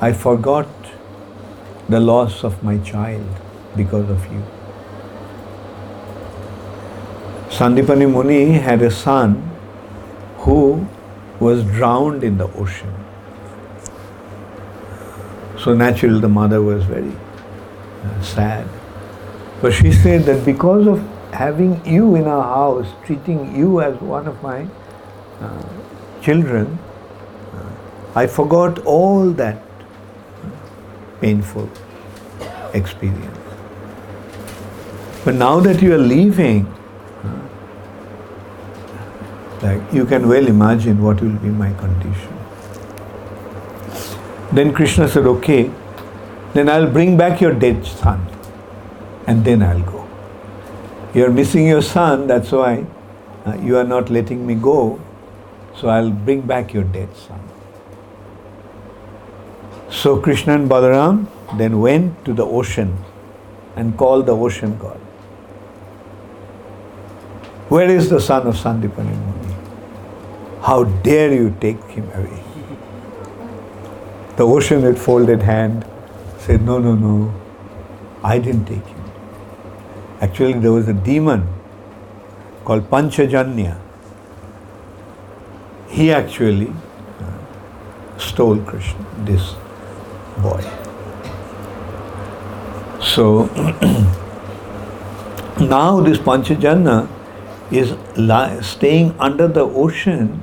[0.00, 0.68] I forgot
[1.88, 3.26] the loss of my child
[3.76, 4.42] because of you.
[7.48, 9.50] Sandipani Muni had a son
[10.38, 10.86] who
[11.40, 12.92] was drowned in the ocean.
[15.58, 17.12] So naturally the mother was very
[18.04, 18.68] uh, sad.
[19.60, 21.00] But she said that because of
[21.32, 24.66] having you in our house, treating you as one of my
[25.40, 25.62] uh,
[26.22, 26.78] children,
[27.54, 27.70] uh,
[28.14, 29.62] I forgot all that
[31.20, 31.68] painful
[32.72, 33.38] experience.
[35.24, 36.72] But now that you are leaving,
[39.62, 42.30] like you can well imagine what will be my condition.
[44.52, 45.70] Then Krishna said, Okay,
[46.52, 48.33] then I'll bring back your dead son
[49.26, 50.06] and then I'll go.
[51.14, 52.86] You're missing your son, that's why
[53.46, 55.00] uh, you are not letting me go,
[55.76, 57.40] so I'll bring back your dead son.
[59.90, 62.96] So Krishna and Balaram then went to the ocean
[63.76, 64.98] and called the ocean god.
[67.68, 69.54] Where is the son of Sandipani Muni?
[70.62, 72.42] How dare you take him away?
[74.36, 75.86] The ocean with folded hand
[76.38, 77.32] said, No, no, no,
[78.22, 78.93] I didn't take him.
[80.24, 81.46] Actually, there was a demon
[82.64, 83.78] called Panchajanya.
[85.88, 89.54] He actually uh, stole Krishna, this
[90.38, 90.62] boy.
[93.00, 93.46] So
[95.60, 97.06] now this Panchajanya
[97.70, 100.40] is li- staying under the ocean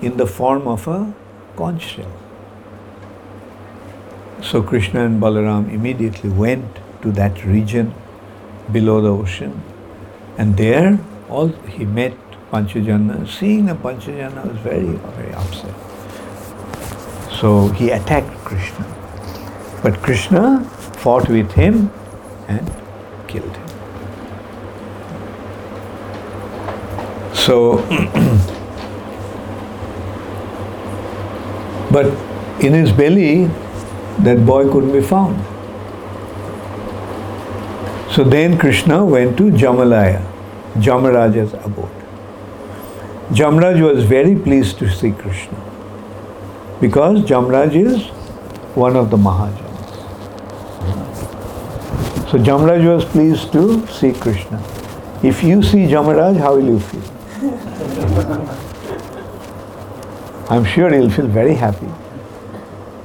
[0.00, 1.14] in the form of a
[1.56, 2.12] conch shell.
[4.40, 7.94] So Krishna and Balaram immediately went to that region
[8.70, 9.60] below the ocean
[10.38, 12.14] and there all he met
[12.52, 13.26] Panchajanya.
[13.26, 15.74] Seeing the Panchajanya was very, very upset.
[17.40, 18.86] So he attacked Krishna.
[19.82, 20.62] But Krishna
[21.04, 21.90] fought with him
[22.48, 22.72] and
[23.26, 23.68] killed him.
[27.34, 27.78] So,
[31.90, 32.06] but
[32.62, 33.48] in his belly,
[34.20, 35.42] that boy couldn't be found.
[38.14, 40.20] So then Krishna went to Jamalaya,
[40.74, 41.88] Jamaraja's abode.
[43.30, 45.56] Jamraj was very pleased to see Krishna
[46.78, 48.08] because Jamraj is
[48.76, 49.70] one of the Mahajans.
[52.30, 54.62] So Jamraj was pleased to see Krishna.
[55.22, 57.00] If you see Jamaraj, how will you feel?
[60.50, 61.88] I'm sure you'll feel very happy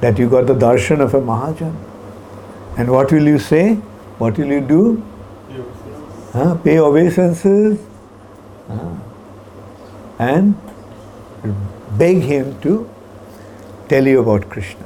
[0.02, 1.74] that you got the darshan of a Mahajan.
[2.76, 3.80] And what will you say?
[4.18, 5.02] What will you do?
[6.32, 6.56] Huh?
[6.56, 7.78] Pay obeisances
[8.68, 8.94] huh?
[10.18, 10.54] and
[11.96, 12.90] beg him to
[13.88, 14.84] tell you about Krishna.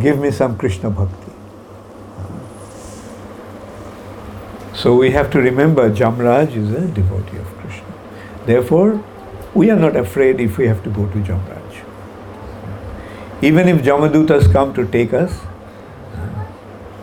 [0.00, 1.32] Give me some Krishna bhakti.
[4.74, 7.94] So we have to remember Jamraj is a devotee of Krishna.
[8.46, 9.02] Therefore,
[9.54, 11.82] we are not afraid if we have to go to Jamraj.
[13.42, 15.40] Even if Jamadutas come to take us,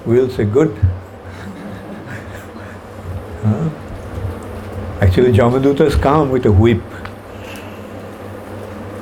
[0.06, 0.76] we will say, good.
[3.44, 3.70] Huh?
[5.14, 6.82] Actually, Jamadutas come with a whip.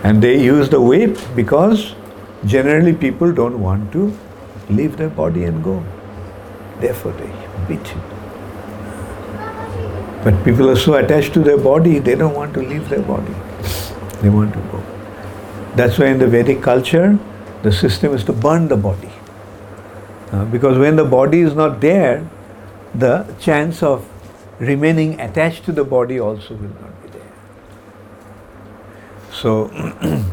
[0.03, 1.95] And they use the whip because
[2.43, 4.11] generally people don't want to
[4.69, 5.81] leave their body and go.
[6.81, 7.31] Therefore, they
[7.69, 8.01] beat him.
[10.25, 13.33] But people are so attached to their body, they don't want to leave their body.
[14.21, 14.83] They want to go.
[15.77, 17.17] That's why in the Vedic culture,
[17.63, 19.13] the system is to burn the body.
[20.33, 22.29] Uh, because when the body is not there,
[22.93, 24.10] the chance of
[24.61, 27.31] remaining attached to the body also will not be there.
[29.33, 29.69] So,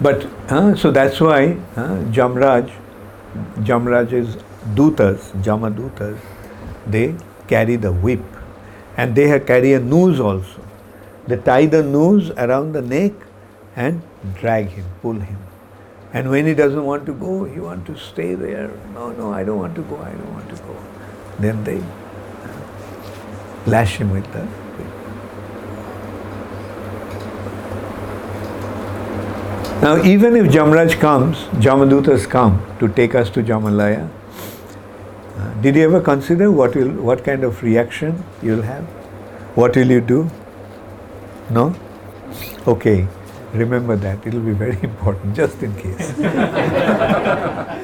[0.00, 2.72] but uh, so that's why uh, Jamraj
[3.68, 4.36] Jamraj's
[4.74, 6.18] dutas, Jamadutas,
[6.86, 7.14] they
[7.48, 8.20] carry the whip
[8.96, 10.60] and they carry a noose also.
[11.26, 13.12] They tie the noose around the neck
[13.76, 14.02] and
[14.34, 15.38] drag him, pull him.
[16.14, 18.70] And when he doesn't want to go, he wants to stay there.
[18.94, 20.76] No, no, I don't want to go, I don't want to go.
[21.38, 21.82] Then they
[23.66, 24.46] lash him with the.
[29.82, 34.08] Now, even if Jamraj comes, Jamadutas come to take us to Jamalaya,
[35.36, 38.84] uh, did you ever consider what will, what kind of reaction you'll have?
[39.56, 40.30] What will you do?
[41.50, 41.74] No?
[42.68, 43.08] Okay,
[43.52, 44.24] remember that.
[44.24, 46.12] It'll be very important, just in case.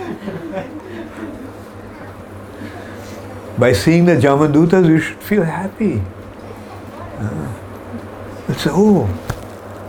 [3.58, 6.00] By seeing the Jamadutas, you should feel happy.
[7.18, 9.08] Uh, say, oh,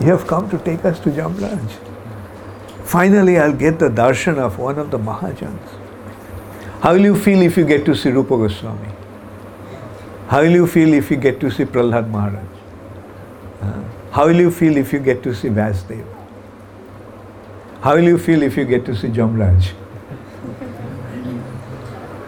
[0.02, 1.78] you have come to take us to Jamraj.
[2.84, 5.76] Finally, I'll get the darshan of one of the Mahajans.
[6.82, 8.90] How will you feel if you get to see Rupa Goswami?
[10.28, 12.46] How will you feel if you get to see Prahlad Maharaj?
[13.62, 16.06] Uh, how will you feel if you get to see Vasudev?
[17.82, 19.74] How will you feel if you get to see Jamraj?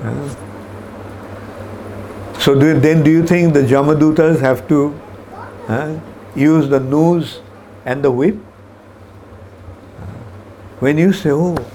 [0.04, 0.36] Uh,
[2.42, 5.00] so do, then do you think the Jamadutas have to
[5.68, 6.00] uh,
[6.36, 7.40] use the noose
[7.86, 8.34] and the whip?
[10.80, 11.70] When you say, oh, first,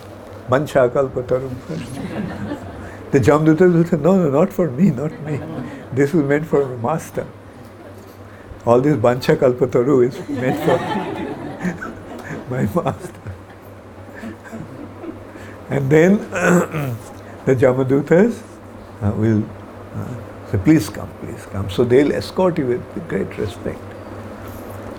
[3.13, 5.41] the Jamadutas will say, no, no, not for me, not me.
[5.93, 7.29] This is meant for the master.
[8.67, 10.79] All this Bancha Kalpataru is meant for
[12.51, 13.33] my master.
[15.71, 16.19] And then
[17.45, 18.43] the Jamadutas
[19.01, 19.45] uh, will
[19.95, 21.71] uh, Say, please come, please come.
[21.71, 23.81] So they'll escort you with great respect.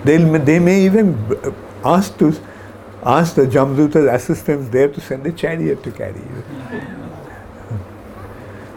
[0.04, 1.52] They'll, they may even uh,
[1.84, 2.36] ask to
[3.04, 6.44] ask the Jamduta's assistants there to send a chariot to carry you.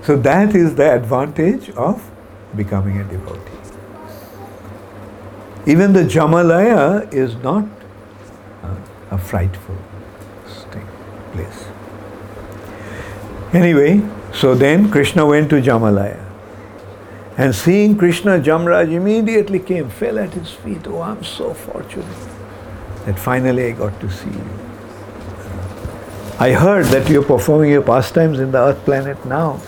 [0.02, 2.10] so that is the advantage of
[2.56, 3.40] becoming a devotee.
[5.66, 7.64] Even the Jamalaya is not
[8.62, 8.74] uh,
[9.10, 9.76] a frightful
[10.70, 10.86] thing,
[11.32, 11.66] place.
[13.52, 14.00] Anyway,
[14.32, 16.29] so then Krishna went to Jamalaya.
[17.40, 20.86] And seeing Krishna, Jamraj immediately came, fell at his feet.
[20.86, 22.26] Oh, I'm so fortunate
[23.06, 24.48] that finally I got to see you.
[26.38, 29.58] I heard that you're performing your pastimes in the earth planet now.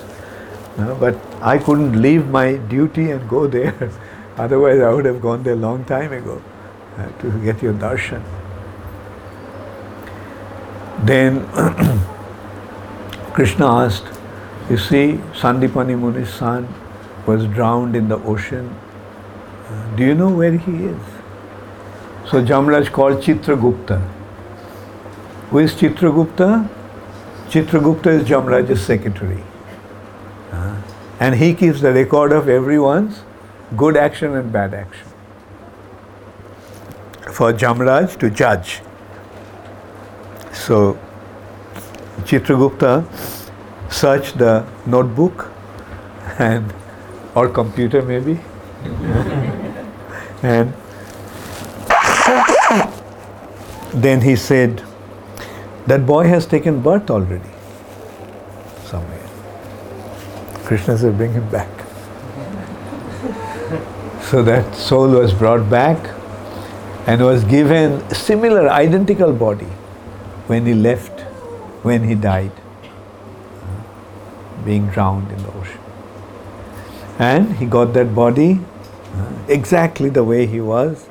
[0.77, 3.91] but I couldn't leave my duty and go there.
[4.37, 6.43] Otherwise, I would have gone there long time ago
[6.99, 8.23] uh, to get your darshan.
[11.07, 11.49] Then
[13.33, 14.15] Krishna asked,
[14.69, 16.69] You see, Sandipani Muni's son,
[17.27, 18.75] was drowned in the ocean.
[19.97, 21.01] Do you know where he is?
[22.27, 24.01] So Jamraj called Chitragupta.
[25.51, 26.69] Who is Chitragupta?
[27.49, 29.43] Chitragupta is Jamraj's secretary.
[31.21, 33.23] And he keeps the record of everyone's
[33.77, 35.07] good action and bad action
[37.33, 38.83] for Jamraj to judge.
[40.53, 40.99] So
[42.25, 43.05] Chitragupta
[43.91, 45.51] searched the notebook
[46.39, 46.73] and
[47.35, 48.39] or computer maybe.
[50.43, 50.73] and
[53.95, 54.83] then he said,
[55.87, 57.51] that boy has taken birth already
[58.85, 59.29] somewhere.
[60.65, 61.69] Krishna said, bring him back.
[64.23, 65.99] so that soul was brought back
[67.07, 69.67] and was given similar, identical body
[70.47, 71.21] when he left,
[71.83, 72.53] when he died,
[74.65, 75.82] being drowned in the ocean.
[77.23, 78.59] And he got that body
[79.15, 81.09] uh, exactly the way he was,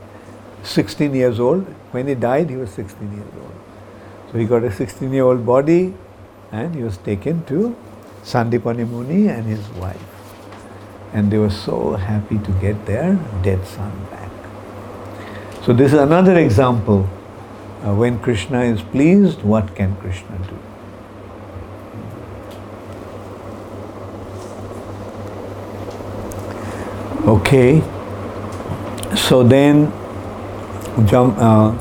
[0.64, 1.64] 16 years old.
[1.92, 3.52] When he died, he was 16 years old.
[4.32, 5.94] So he got a 16 year old body
[6.52, 7.76] and he was taken to
[8.24, 10.04] Sandipani Muni and his wife.
[11.14, 14.32] And they were so happy to get their dead son back.
[15.64, 17.10] So this is another example.
[17.84, 20.71] Uh, when Krishna is pleased, what can Krishna do?
[27.28, 27.84] Okay,
[29.16, 29.94] so then
[31.14, 31.78] uh,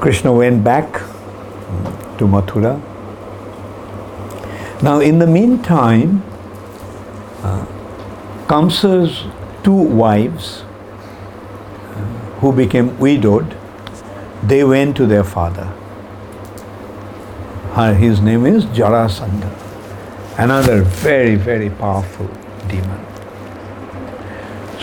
[0.00, 0.94] Krishna went back
[2.16, 2.80] to Mathura.
[4.82, 6.22] Now, in the meantime,
[7.42, 7.66] uh,
[8.46, 9.24] Kamsa's
[9.62, 12.00] two wives, uh,
[12.40, 13.54] who became widowed,
[14.42, 15.70] they went to their father.
[17.98, 19.52] His name is Jarasandha,
[20.38, 22.28] another very, very powerful
[22.68, 23.13] demon.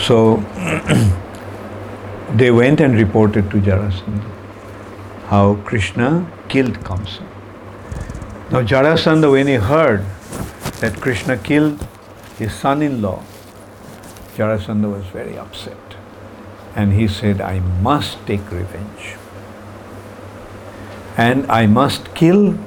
[0.02, 0.36] So
[2.34, 4.30] they went and reported to Jarasandha
[5.28, 7.22] how Krishna killed Kamsa.
[8.50, 10.04] Now Jarasandha, when he heard
[10.80, 11.86] that Krishna killed
[12.36, 13.22] his son-in-law,
[14.36, 15.78] Jarasandha was very upset.
[16.74, 19.14] And he said, I must take revenge.
[21.16, 22.58] And I must kill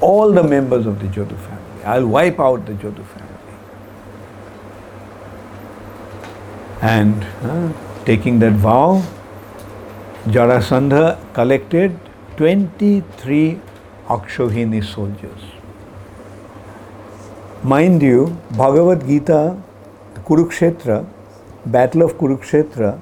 [0.00, 1.84] all the members of the Jadu family.
[1.84, 3.25] I'll wipe out the Jadu family.
[6.82, 7.72] And uh,
[8.04, 9.02] taking that vow,
[10.26, 11.98] Jarasandha collected
[12.36, 13.60] 23
[14.08, 15.40] Akshohini soldiers.
[17.62, 19.56] Mind you, Bhagavad Gita,
[20.26, 21.06] Kurukshetra,
[21.64, 23.00] Battle of Kurukshetra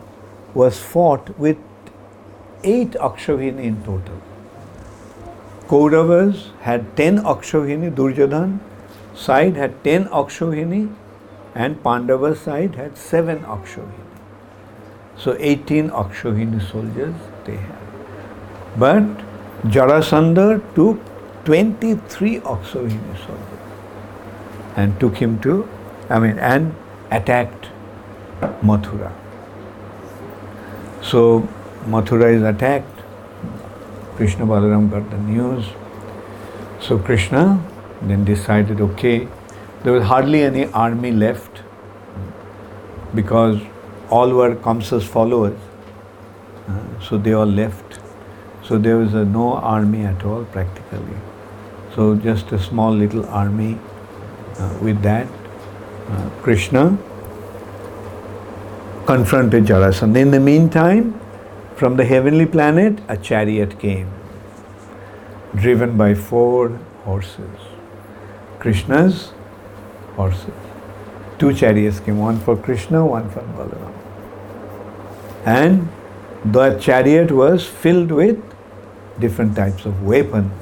[0.55, 1.59] was fought with
[2.62, 4.22] eight Akshohini in total.
[5.68, 8.59] Kauravas had 10 Akshohini, Durjodhan
[9.14, 10.95] side had 10 Akshohini,
[11.55, 14.05] and Pandava side had 7 Akshohini.
[15.16, 17.78] So 18 Akshohini soldiers they had.
[18.76, 19.02] But
[19.64, 20.98] Jarasandha took
[21.44, 23.55] 23 Akshohini soldiers
[24.76, 25.68] and took him to,
[26.11, 26.74] I mean, and
[27.11, 27.68] attacked
[28.62, 29.12] Mathura.
[31.02, 31.48] So
[31.86, 32.90] Mathura is attacked.
[34.16, 35.66] Krishna Balaram got the news.
[36.80, 37.64] So Krishna
[38.02, 39.28] then decided, okay,
[39.85, 41.62] there was hardly any army left
[43.14, 43.61] because
[44.11, 45.59] all were Kamsa's followers.
[46.66, 47.99] Uh, so they all left.
[48.62, 51.18] So there was a no army at all practically.
[51.95, 53.78] So just a small little army
[54.59, 55.28] uh, with that.
[56.09, 56.99] Uh, Krishna
[59.07, 60.16] confronted Jarasandha.
[60.16, 61.20] In the meantime,
[61.76, 64.11] from the heavenly planet, a chariot came,
[65.55, 66.68] driven by four
[67.05, 67.70] horses.
[68.59, 69.32] Krishna's
[70.17, 70.55] horses.
[71.39, 73.93] Two chariots came, one for Krishna, one for Balaram.
[75.45, 75.89] And
[76.45, 78.43] the chariot was filled with
[79.19, 80.53] different types of weapons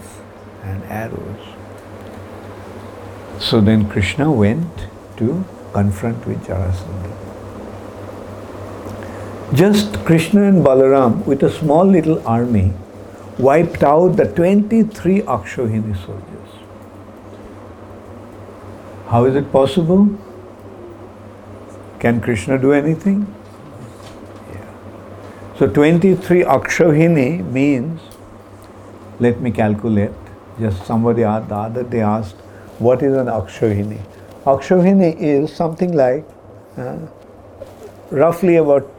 [0.62, 1.48] and arrows.
[3.38, 4.86] So then Krishna went
[5.16, 7.12] to confront with Jarasandha.
[9.54, 12.72] Just Krishna and Balaram with a small little army
[13.38, 16.41] wiped out the 23 Akshohini soldiers.
[19.12, 20.08] How is it possible?
[22.00, 23.26] Can Krishna do anything?
[24.50, 25.58] Yeah.
[25.58, 28.00] So 23 Akshohini means,
[29.20, 30.12] let me calculate,
[30.58, 32.36] just somebody the other day asked,
[32.78, 34.00] what is an Akshohini?
[34.44, 36.24] Akshohini is something like
[36.78, 36.96] uh,
[38.10, 38.90] roughly about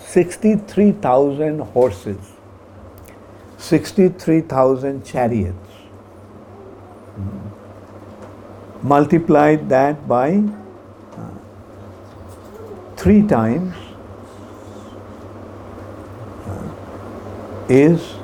[0.00, 2.32] 63,000 horses,
[3.58, 5.68] 63,000 chariots.
[8.82, 10.42] Multiplied that by
[11.16, 11.30] uh,
[12.96, 13.74] three times
[16.46, 16.72] uh,
[17.68, 18.14] is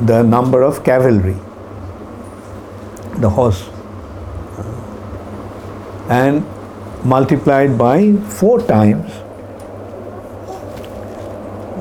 [0.00, 1.36] the number of cavalry,
[3.18, 3.62] the horse,
[4.58, 6.44] uh, and
[7.04, 9.10] multiplied by four times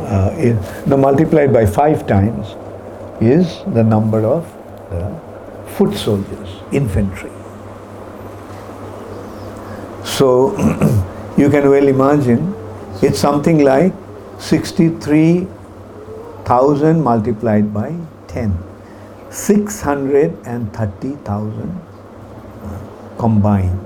[0.05, 2.55] uh, is, the multiplied by five times
[3.21, 4.45] is the number of
[4.89, 5.34] the
[5.77, 7.31] foot soldiers, infantry.
[10.03, 10.57] So
[11.37, 12.53] you can well imagine
[13.01, 13.93] it's something like
[14.39, 17.95] 63,000 multiplied by
[18.27, 18.57] 10.
[19.29, 21.81] 630,000
[22.63, 22.79] uh,
[23.17, 23.81] combined.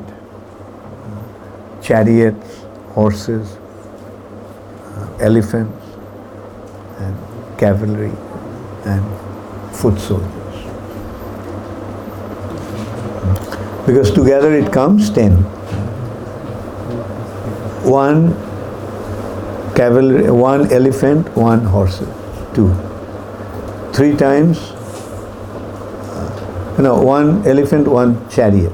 [1.81, 3.57] Chariots, horses,
[4.95, 5.85] uh, elephants,
[6.99, 7.15] and
[7.57, 8.11] cavalry
[8.85, 9.03] and
[9.75, 10.48] foot soldiers.
[13.85, 15.31] Because together it comes 10.
[17.83, 18.33] One
[19.79, 21.99] cavalry, one elephant, one horse,
[22.53, 22.69] two.
[23.93, 24.57] Three times,
[26.17, 28.73] uh, no, one elephant, one chariot.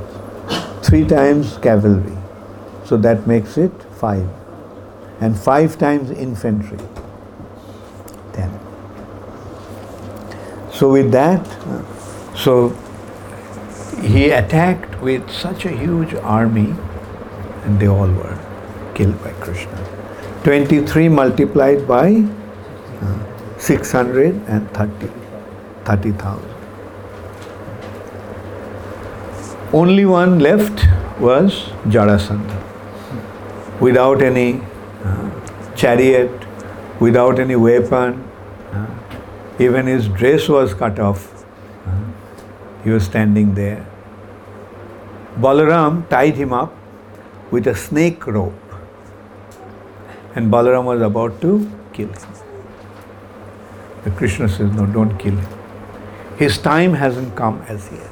[0.81, 2.17] Three times cavalry.
[2.85, 4.27] So that makes it five.
[5.21, 6.79] And five times infantry.
[8.33, 8.51] ten
[10.71, 11.45] So with that,
[12.35, 12.75] so
[14.01, 16.73] he attacked with such a huge army
[17.63, 18.37] and they all were
[18.93, 19.77] killed by Krishna.
[20.43, 22.23] 23 multiplied by
[23.01, 25.11] uh, 630,
[25.85, 26.55] 30,000.
[29.73, 30.85] Only one left
[31.19, 32.61] was Jarasandha.
[33.81, 34.61] Without any
[35.03, 35.29] uh,
[35.75, 36.31] chariot,
[36.99, 38.23] without any weapon,
[39.59, 41.34] even his dress was cut off.
[42.85, 43.85] He was standing there.
[45.37, 46.73] Balaram tied him up
[47.51, 48.53] with a snake rope.
[50.35, 52.33] And Balaram was about to kill him.
[54.03, 55.49] The Krishna says, No, don't kill him.
[56.37, 58.11] His time hasn't come as yet.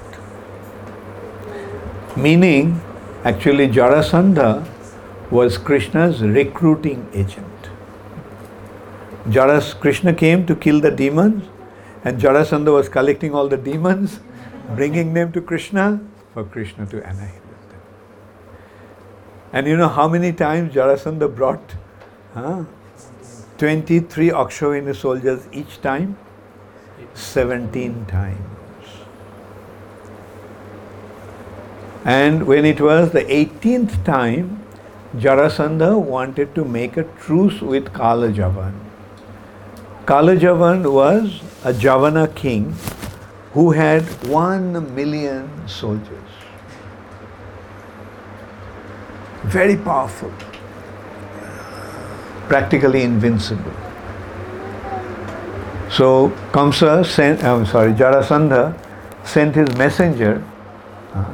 [2.17, 2.81] Meaning,
[3.23, 4.67] actually, Jarasandha
[5.29, 7.69] was Krishna's recruiting agent.
[9.27, 11.43] Jaras, Krishna came to kill the demons,
[12.03, 14.19] and Jarasandha was collecting all the demons,
[14.69, 16.01] bringing them to Krishna
[16.33, 17.81] for Krishna to annihilate them.
[19.51, 21.75] And you know how many times Jarasandha brought
[22.33, 22.63] huh,
[23.57, 26.17] 23 Akshohini soldiers each time?
[27.13, 28.39] 17 times.
[32.05, 34.61] And when it was the 18th time,
[35.15, 38.73] Jarasandha wanted to make a truce with Kalajavan.
[40.05, 42.75] Kalajavan was a Javana king
[43.53, 46.29] who had one million soldiers.
[49.43, 50.31] Very powerful,
[52.47, 53.73] practically invincible.
[55.89, 58.73] So Kamsa sent, I'm sorry, Jarasandha
[59.23, 60.43] sent his messenger
[61.13, 61.25] uh,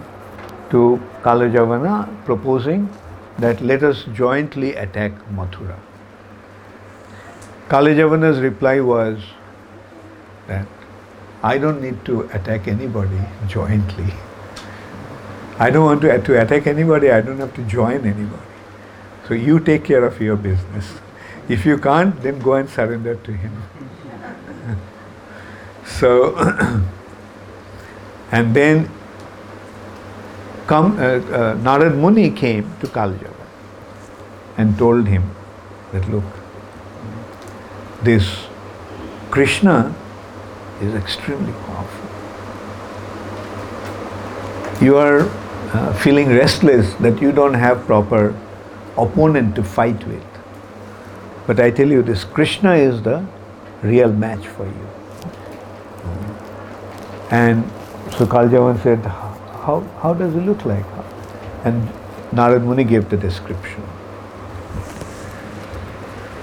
[0.72, 2.90] to Kalajavana proposing
[3.38, 5.80] that let us jointly attack Mathura.
[7.70, 9.20] Kalajavana's reply was
[10.48, 10.68] that
[11.42, 14.14] I don't need to attack anybody jointly.
[15.58, 18.44] I don't want to, to attack anybody, I don't have to join anybody.
[19.28, 21.00] So you take care of your business.
[21.48, 23.64] If you can't, then go and surrender to him.
[25.86, 26.36] so,
[28.32, 28.90] and then
[30.68, 33.46] come, uh, uh, Narad Muni came to Kaljava
[34.58, 35.36] and told him
[35.92, 36.24] that look,
[38.04, 38.46] this
[39.32, 39.96] Krishna
[40.82, 42.10] is extremely powerful.
[44.86, 45.22] You are
[45.74, 48.34] uh, feeling restless that you don't have proper
[48.98, 50.24] opponent to fight with.
[51.48, 53.26] But I tell you, this Krishna is the
[53.84, 54.88] real match for you.
[57.32, 57.64] And
[58.14, 60.86] so Kaljavan said, how, how does it look like?
[61.66, 61.88] And
[62.32, 63.84] Narad Muni gave the description.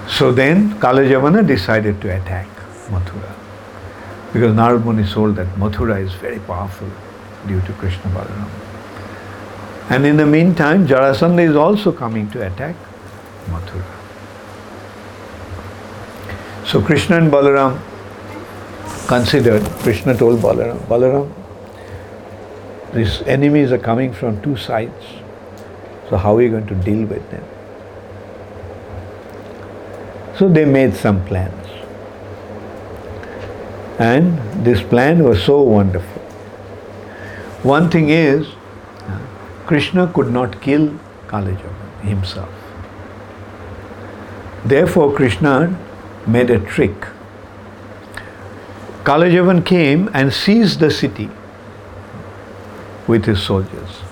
[0.09, 2.47] So then Kalajavana decided to attack
[2.89, 3.36] Mathura
[4.37, 6.89] because Narad Muni told that Mathura is very powerful
[7.47, 8.51] due to Krishna Balaram.
[9.89, 12.77] And in the meantime, Jarasandha is also coming to attack
[13.47, 13.95] Mathura.
[16.67, 17.81] So Krishna and Balaram
[19.07, 21.33] considered, Krishna told Balaram, Balaram,
[22.93, 25.07] these enemies are coming from two sides.
[26.11, 27.45] So how are you going to deal with them?
[30.37, 31.66] So they made some plans.
[33.99, 36.23] And this plan was so wonderful.
[37.63, 38.47] One thing is,
[39.67, 42.49] Krishna could not kill Kalajavan himself.
[44.65, 45.79] Therefore, Krishna
[46.27, 47.07] made a trick.
[49.05, 51.31] Kalajavan came and seized the city
[53.07, 54.03] with his soldiers,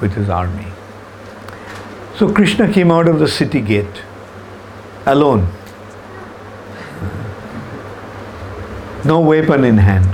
[0.00, 0.66] with his army.
[2.16, 4.02] So Krishna came out of the city gate
[5.06, 5.46] alone.
[9.04, 10.06] No weapon in hand.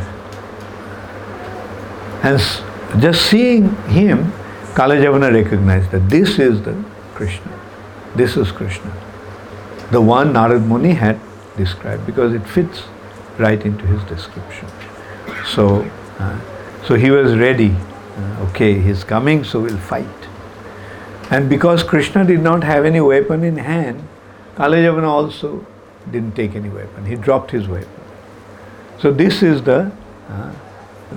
[2.23, 4.33] And just seeing him,
[4.75, 6.83] Kalajavana recognized that this is the
[7.15, 7.53] Krishna.
[8.17, 8.93] This is Krishna.
[9.91, 11.21] The one Narad Muni had
[11.57, 12.85] described because it fits
[13.39, 14.69] right into his description.
[15.47, 16.41] So, uh,
[16.85, 17.75] so he was ready.
[18.17, 20.07] Uh, okay, he's coming, so we'll fight.
[21.31, 24.09] And because Krishna did not have any weapon in hand,
[24.57, 25.67] Kalajavana also
[26.11, 27.05] didn't take any weapon.
[27.05, 27.98] He dropped his weapon.
[29.01, 29.93] So this is the
[30.29, 30.53] uh,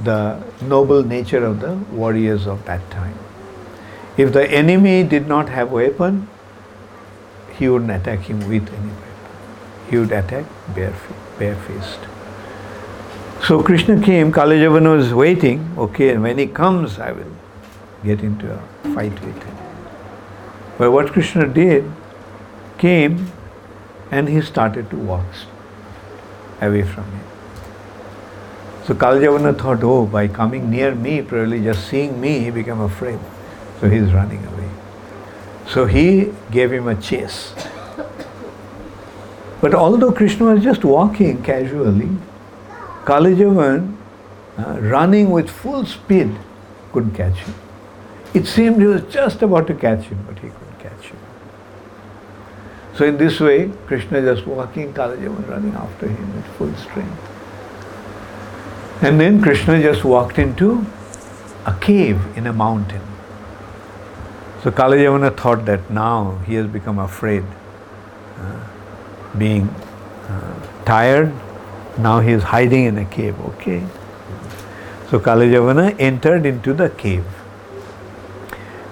[0.03, 3.17] the noble nature of the warriors of that time.
[4.17, 6.27] If the enemy did not have weapon,
[7.57, 9.89] he wouldn't attack him with any weapon.
[9.89, 11.99] He would attack barefaced.
[13.47, 17.33] So Krishna came, Kalajavana was waiting, okay, and when he comes, I will
[18.03, 19.57] get into a fight with him.
[20.77, 21.91] But what Krishna did,
[22.77, 23.31] came
[24.11, 25.25] and he started to walk
[26.61, 27.30] away from him.
[28.85, 33.19] So Kaljavana thought, oh, by coming near me, probably just seeing me, he became afraid.
[33.79, 34.69] So he's running away.
[35.67, 37.53] So he gave him a chase.
[39.61, 42.09] But although Krishna was just walking casually,
[43.05, 43.95] Kalajavan,
[44.57, 46.35] uh, running with full speed,
[46.91, 47.53] couldn't catch him.
[48.33, 50.79] It seemed he was just about to catch him, but he couldn't.
[50.79, 51.17] Catch him.
[52.95, 57.30] So in this way, Krishna just walking, Kalajavan running after him with full strength.
[59.01, 60.85] And then Krishna just walked into
[61.65, 63.01] a cave in a mountain.
[64.63, 67.43] So Kalajavana thought that now he has become afraid,
[68.37, 68.59] uh,
[69.37, 69.67] being
[70.29, 71.33] uh, tired
[71.97, 73.83] Now he is hiding in a cave, okay?
[75.09, 77.25] So Kalajavana entered into the cave.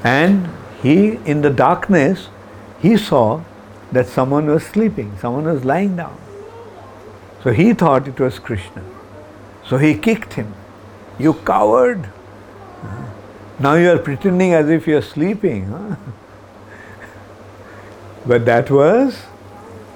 [0.04, 0.50] And
[0.82, 2.30] he, in the darkness,
[2.82, 3.44] he saw
[3.92, 6.18] that someone was sleeping, someone was lying down.
[7.44, 8.84] So he thought it was Krishna.
[9.70, 10.54] So he kicked him.
[11.20, 12.10] You coward!
[13.60, 15.96] Now you are pretending as if you are sleeping.
[18.26, 19.22] But that was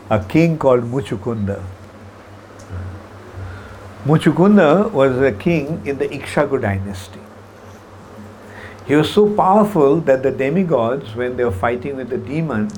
[0.10, 1.64] a king called Muchukunda.
[4.06, 7.22] Muchukunda was a king in the Ikshvaku dynasty.
[8.86, 12.74] He was so powerful that the demigods, when they were fighting with the demons,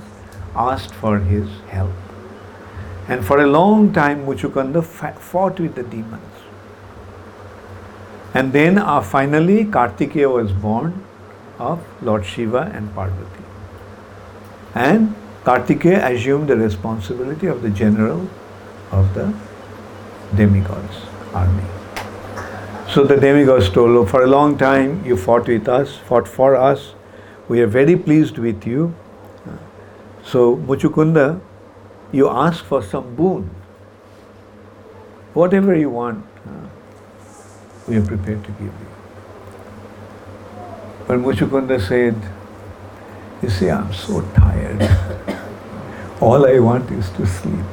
[0.56, 1.92] asked for his help.
[3.08, 6.35] And for a long time, Muchukunda fought with the demons.
[8.36, 11.04] And then uh, finally, Kartikeya was born
[11.58, 13.44] of Lord Shiva and Parvati.
[14.74, 15.16] And
[15.46, 18.28] Kartikeya assumed the responsibility of the general
[18.92, 19.34] of the
[20.36, 20.98] demigods
[21.34, 21.64] army.
[22.90, 26.94] So the demigods told, for a long time you fought with us, fought for us.
[27.48, 28.94] We are very pleased with you.
[30.26, 31.40] So Muchukunda,
[32.12, 33.50] you ask for some boon.
[35.34, 36.26] Whatever you want,
[37.88, 38.88] we are prepared to give you.
[41.08, 42.16] But Muchukunda said,
[43.42, 44.82] You see, I'm so tired.
[46.20, 47.66] All I want is to sleep.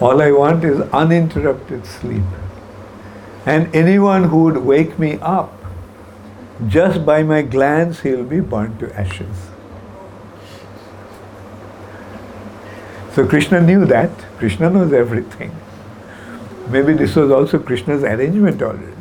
[0.00, 2.24] All I want is uninterrupted sleep.
[3.46, 5.52] And anyone who would wake me up,
[6.66, 9.50] just by my glance, he'll be burned to ashes.
[13.12, 14.10] So Krishna knew that.
[14.38, 15.54] Krishna knows everything.
[16.68, 18.92] Maybe this was also Krishna's arrangement already.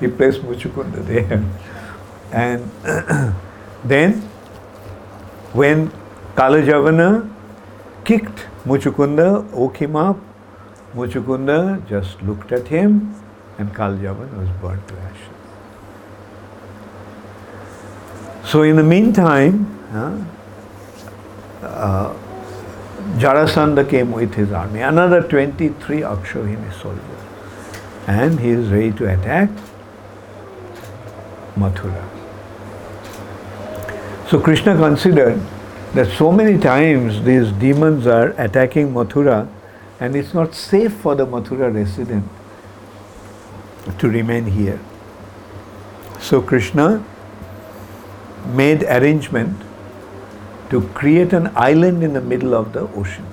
[0.00, 1.44] He placed Muchukunda there.
[2.30, 2.70] And
[3.84, 4.20] then,
[5.52, 5.90] when
[6.36, 7.28] Kalajavana
[8.04, 10.18] kicked Muchukunda, woke him up,
[10.94, 13.14] Muchukunda just looked at him
[13.58, 15.28] and Kaljavan was burnt to ashes.
[18.50, 20.24] So in the meantime, uh,
[21.62, 22.14] uh,
[23.16, 27.02] Jarasandha came with his army, another 23 Akshohini soldiers.
[28.06, 29.50] And he is ready to attack
[31.56, 32.04] Mathura.
[34.28, 35.40] So Krishna considered
[35.94, 39.48] that so many times these demons are attacking Mathura
[40.00, 42.24] and it's not safe for the Mathura resident
[43.98, 44.78] to remain here.
[46.20, 47.02] So Krishna
[48.48, 49.56] made arrangement
[50.70, 53.26] to create an island in the middle of the ocean.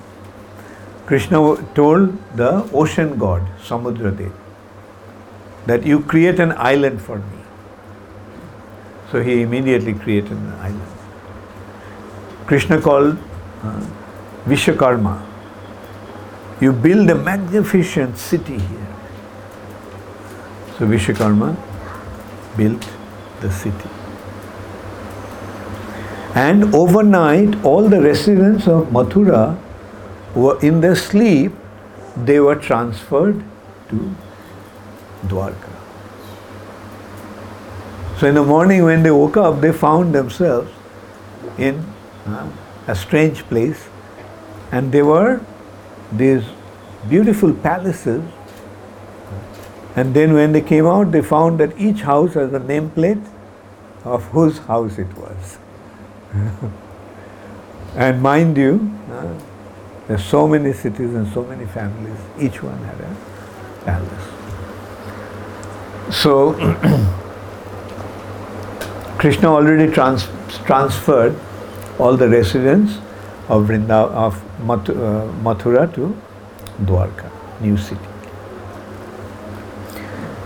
[1.06, 1.38] Krishna
[1.74, 4.32] told the ocean god, Samudradev,
[5.66, 7.38] that you create an island for me.
[9.10, 10.92] So he immediately created an island.
[12.46, 13.18] Krishna called
[13.62, 13.86] uh,
[16.60, 18.86] you build a magnificent city here.
[20.78, 21.56] So Vishwakarma
[22.56, 22.88] built
[23.40, 23.95] the city.
[26.36, 29.58] And overnight, all the residents of Mathura
[30.34, 31.52] were in their sleep,
[32.14, 33.42] they were transferred
[33.88, 34.14] to
[35.28, 35.72] Dwarka.
[38.18, 40.70] So in the morning, when they woke up, they found themselves
[41.56, 41.82] in
[42.26, 42.50] uh,
[42.86, 43.88] a strange place
[44.72, 45.40] and they were
[46.12, 46.44] these
[47.08, 48.22] beautiful palaces.
[49.94, 53.26] And then when they came out, they found that each house has a nameplate
[54.04, 55.58] of whose house it was.
[57.96, 59.34] and mind you, uh,
[60.08, 63.16] there's so many cities and so many families, each one had a
[63.84, 64.28] palace.
[66.14, 66.54] So,
[69.18, 70.28] Krishna already trans-
[70.64, 71.36] transferred
[71.98, 72.98] all the residents
[73.48, 74.36] of Vrindavan, of
[74.68, 76.16] uh, Mathura to
[76.82, 77.30] Dwarka,
[77.60, 78.00] new city.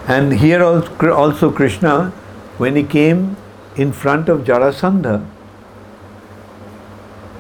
[0.07, 2.11] And here also Krishna,
[2.59, 3.37] when he came
[3.77, 5.25] in front of Jarasandha,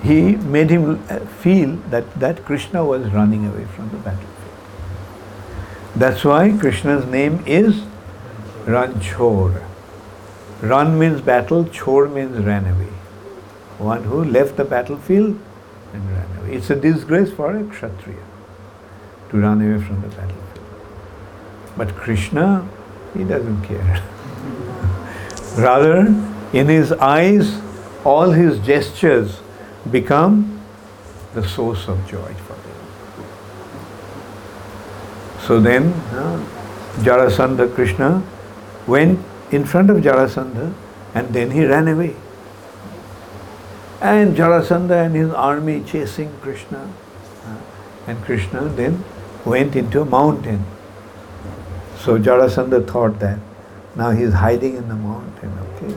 [0.02, 4.28] he made him feel that, that Krishna was running away from the battlefield.
[5.94, 7.82] That's why Krishna's name is
[8.64, 9.62] Ranchor.
[10.62, 12.92] Run means battle, chor means ran away.
[13.78, 15.38] One who left the battlefield
[15.92, 16.54] and ran away.
[16.54, 18.24] It's a disgrace for a Kshatriya
[19.30, 20.60] to run away from the battlefield.
[21.76, 22.68] But Krishna,
[23.16, 24.02] he doesn't care.
[25.58, 26.06] Rather,
[26.52, 27.60] in his eyes,
[28.04, 29.40] all his gestures
[29.90, 30.60] become
[31.34, 32.70] the source of joy for them.
[35.46, 36.44] So then, uh,
[36.98, 38.22] Jarasandha Krishna
[38.86, 39.18] went
[39.50, 40.72] in front of Jarasandha
[41.14, 42.14] and then he ran away.
[44.00, 46.92] And Jarasandha and his army chasing Krishna.
[48.06, 49.04] And Krishna then
[49.44, 50.64] went into a mountain.
[51.98, 53.38] So Jarasandha thought that
[53.94, 55.52] now he is hiding in the mountain.
[55.74, 55.94] Okay.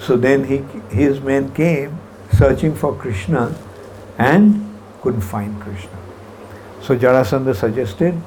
[0.00, 0.58] So then he,
[0.94, 1.98] his men came
[2.36, 3.56] searching for Krishna
[4.18, 5.98] and couldn't find Krishna.
[6.82, 8.20] So Jarasandha suggested,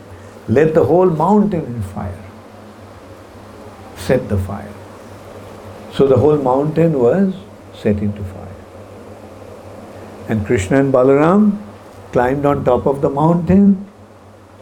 [0.48, 2.24] let the whole mountain in fire.
[3.96, 4.74] Set the fire.
[5.94, 7.34] So the whole mountain was
[7.74, 8.48] set into fire.
[10.30, 11.62] And Krishna and Balaram
[12.12, 13.86] climbed on top of the mountain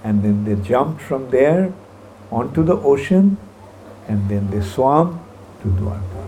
[0.03, 1.73] and then they jumped from there
[2.31, 3.37] onto the ocean
[4.07, 5.19] and then they swam
[5.61, 6.27] to Dwarka.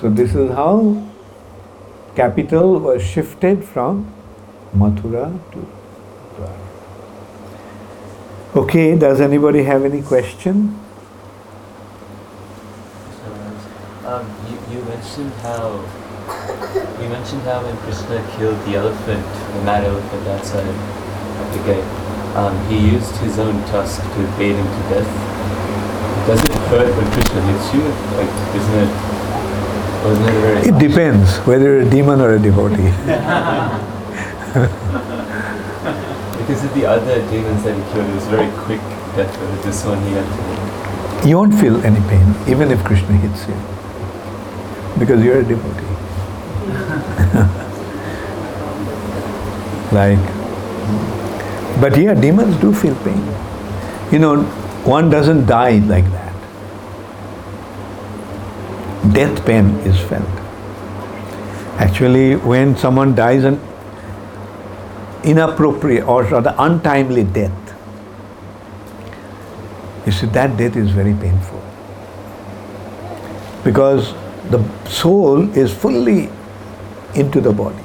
[0.00, 1.07] So this is how
[2.18, 4.12] capital was shifted from
[4.74, 5.60] Mathura to.
[8.58, 10.56] Okay, does anybody have any question?
[14.04, 15.62] Um, you, you mentioned how
[17.00, 21.84] you mentioned how when Krishna killed the elephant, the mad elephant outside of the gate,
[22.34, 25.10] um, he used his own tusk to bait him to death.
[26.26, 27.84] Does it hurt when Krishna hits you?
[28.18, 29.17] Like, isn't it?
[30.04, 30.66] Wasn't it?
[30.68, 32.76] It depends whether you're a demon or a devotee.
[36.38, 38.80] because of the other demons that he killed, it was very quick
[39.16, 39.36] death.
[39.38, 41.28] But this one, he had to.
[41.28, 43.54] You won't feel any pain even if Krishna hits you
[44.98, 45.84] because you're a devotee.
[49.92, 50.18] like,
[51.80, 53.22] but yeah, demons do feel pain.
[54.12, 54.42] You know,
[54.84, 56.17] one doesn't die like that.
[59.18, 60.36] Death pain is felt.
[61.84, 63.60] Actually, when someone dies an
[65.24, 67.74] inappropriate or rather untimely death,
[70.06, 71.60] you see, that death is very painful.
[73.64, 74.14] Because
[74.52, 76.30] the soul is fully
[77.16, 77.84] into the body.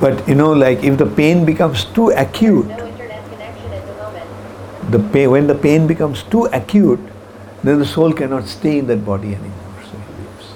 [0.00, 3.94] But you know, like if the pain becomes too acute, No internet connection at the
[4.02, 4.90] moment.
[4.90, 7.12] the pain, when the pain becomes too acute,
[7.66, 9.82] then the soul cannot stay in that body anymore.
[9.82, 10.46] So it leaves.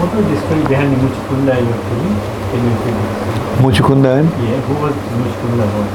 [0.00, 2.16] What was the story behind the Muchukunda you were telling?
[2.48, 2.96] Can you repeat
[3.60, 4.28] Muchukunda and?
[4.48, 5.90] Yeah, who was Muchukunda about?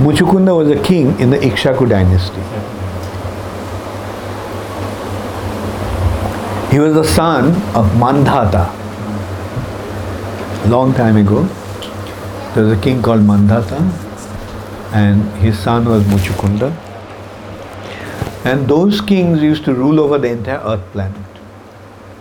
[0.00, 2.42] Muchukunda was a king in the Ikshvaku dynasty.
[6.70, 8.83] He was the son of Mandhata.
[10.68, 11.42] Long time ago,
[12.54, 13.80] there was a king called Mandhata,
[14.94, 16.70] and his son was Muchukunda.
[18.46, 21.20] And those kings used to rule over the entire earth planet.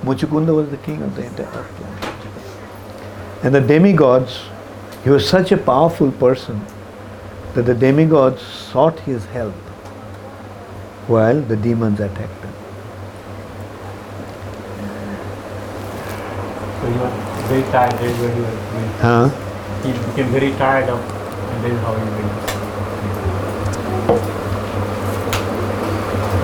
[0.03, 3.45] Muchukunda was the king of the entire earth planet.
[3.45, 4.41] And the demigods,
[5.05, 6.65] he was such a powerful person
[7.53, 9.53] that the demigods sought his help
[11.07, 12.53] while the demons attacked him.
[16.81, 18.89] So he was very tired, that's why he was doing.
[19.05, 19.29] Huh?
[19.85, 22.33] He became very tired of, and that is how he went.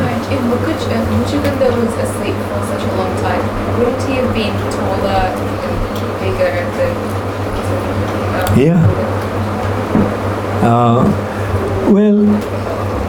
[0.01, 3.43] Right, if Mukuch, if Muchukunda was asleep for such a long time,
[3.79, 5.25] wouldn't he have been taller
[5.65, 5.77] and
[6.21, 6.93] bigger than
[8.37, 8.79] um, Yeah.
[10.61, 11.01] Uh,
[11.91, 12.19] well,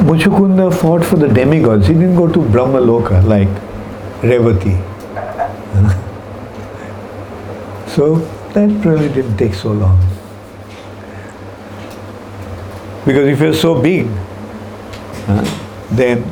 [0.09, 1.87] Muchukunda fought for the demigods.
[1.87, 3.49] He didn't go to Brahma Loka like
[4.23, 4.77] Revati.
[8.01, 8.17] so
[8.55, 9.99] that really didn't take so long.
[13.05, 14.07] Because if you're so big,
[15.29, 15.45] uh,
[15.91, 16.23] then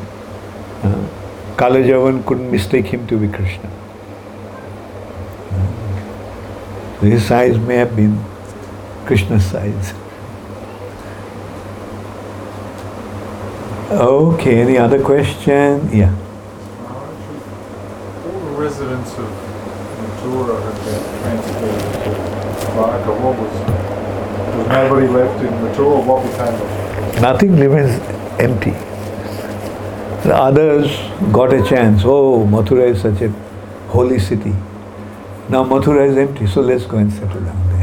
[0.83, 1.09] uh,
[1.59, 3.69] Kalayavan couldn't mistake him to be Krishna.
[5.53, 8.19] Uh, his size may have been
[9.05, 9.93] Krishna's size.
[13.91, 15.91] Okay, any other question?
[15.93, 16.15] Yeah.
[18.25, 19.48] All the
[20.29, 22.11] residents of had been transported to
[22.73, 23.13] Dwarka.
[23.21, 23.53] What was,
[24.57, 26.05] was nobody left in Mathura?
[26.05, 27.21] What became of?
[27.21, 28.01] Nothing remains
[28.41, 28.73] empty.
[30.29, 30.89] The others
[31.33, 32.03] got a chance.
[32.05, 33.31] Oh, Mathura is such a
[33.89, 34.55] holy city.
[35.49, 37.78] Now Mathura is empty, so let's go and settle down there.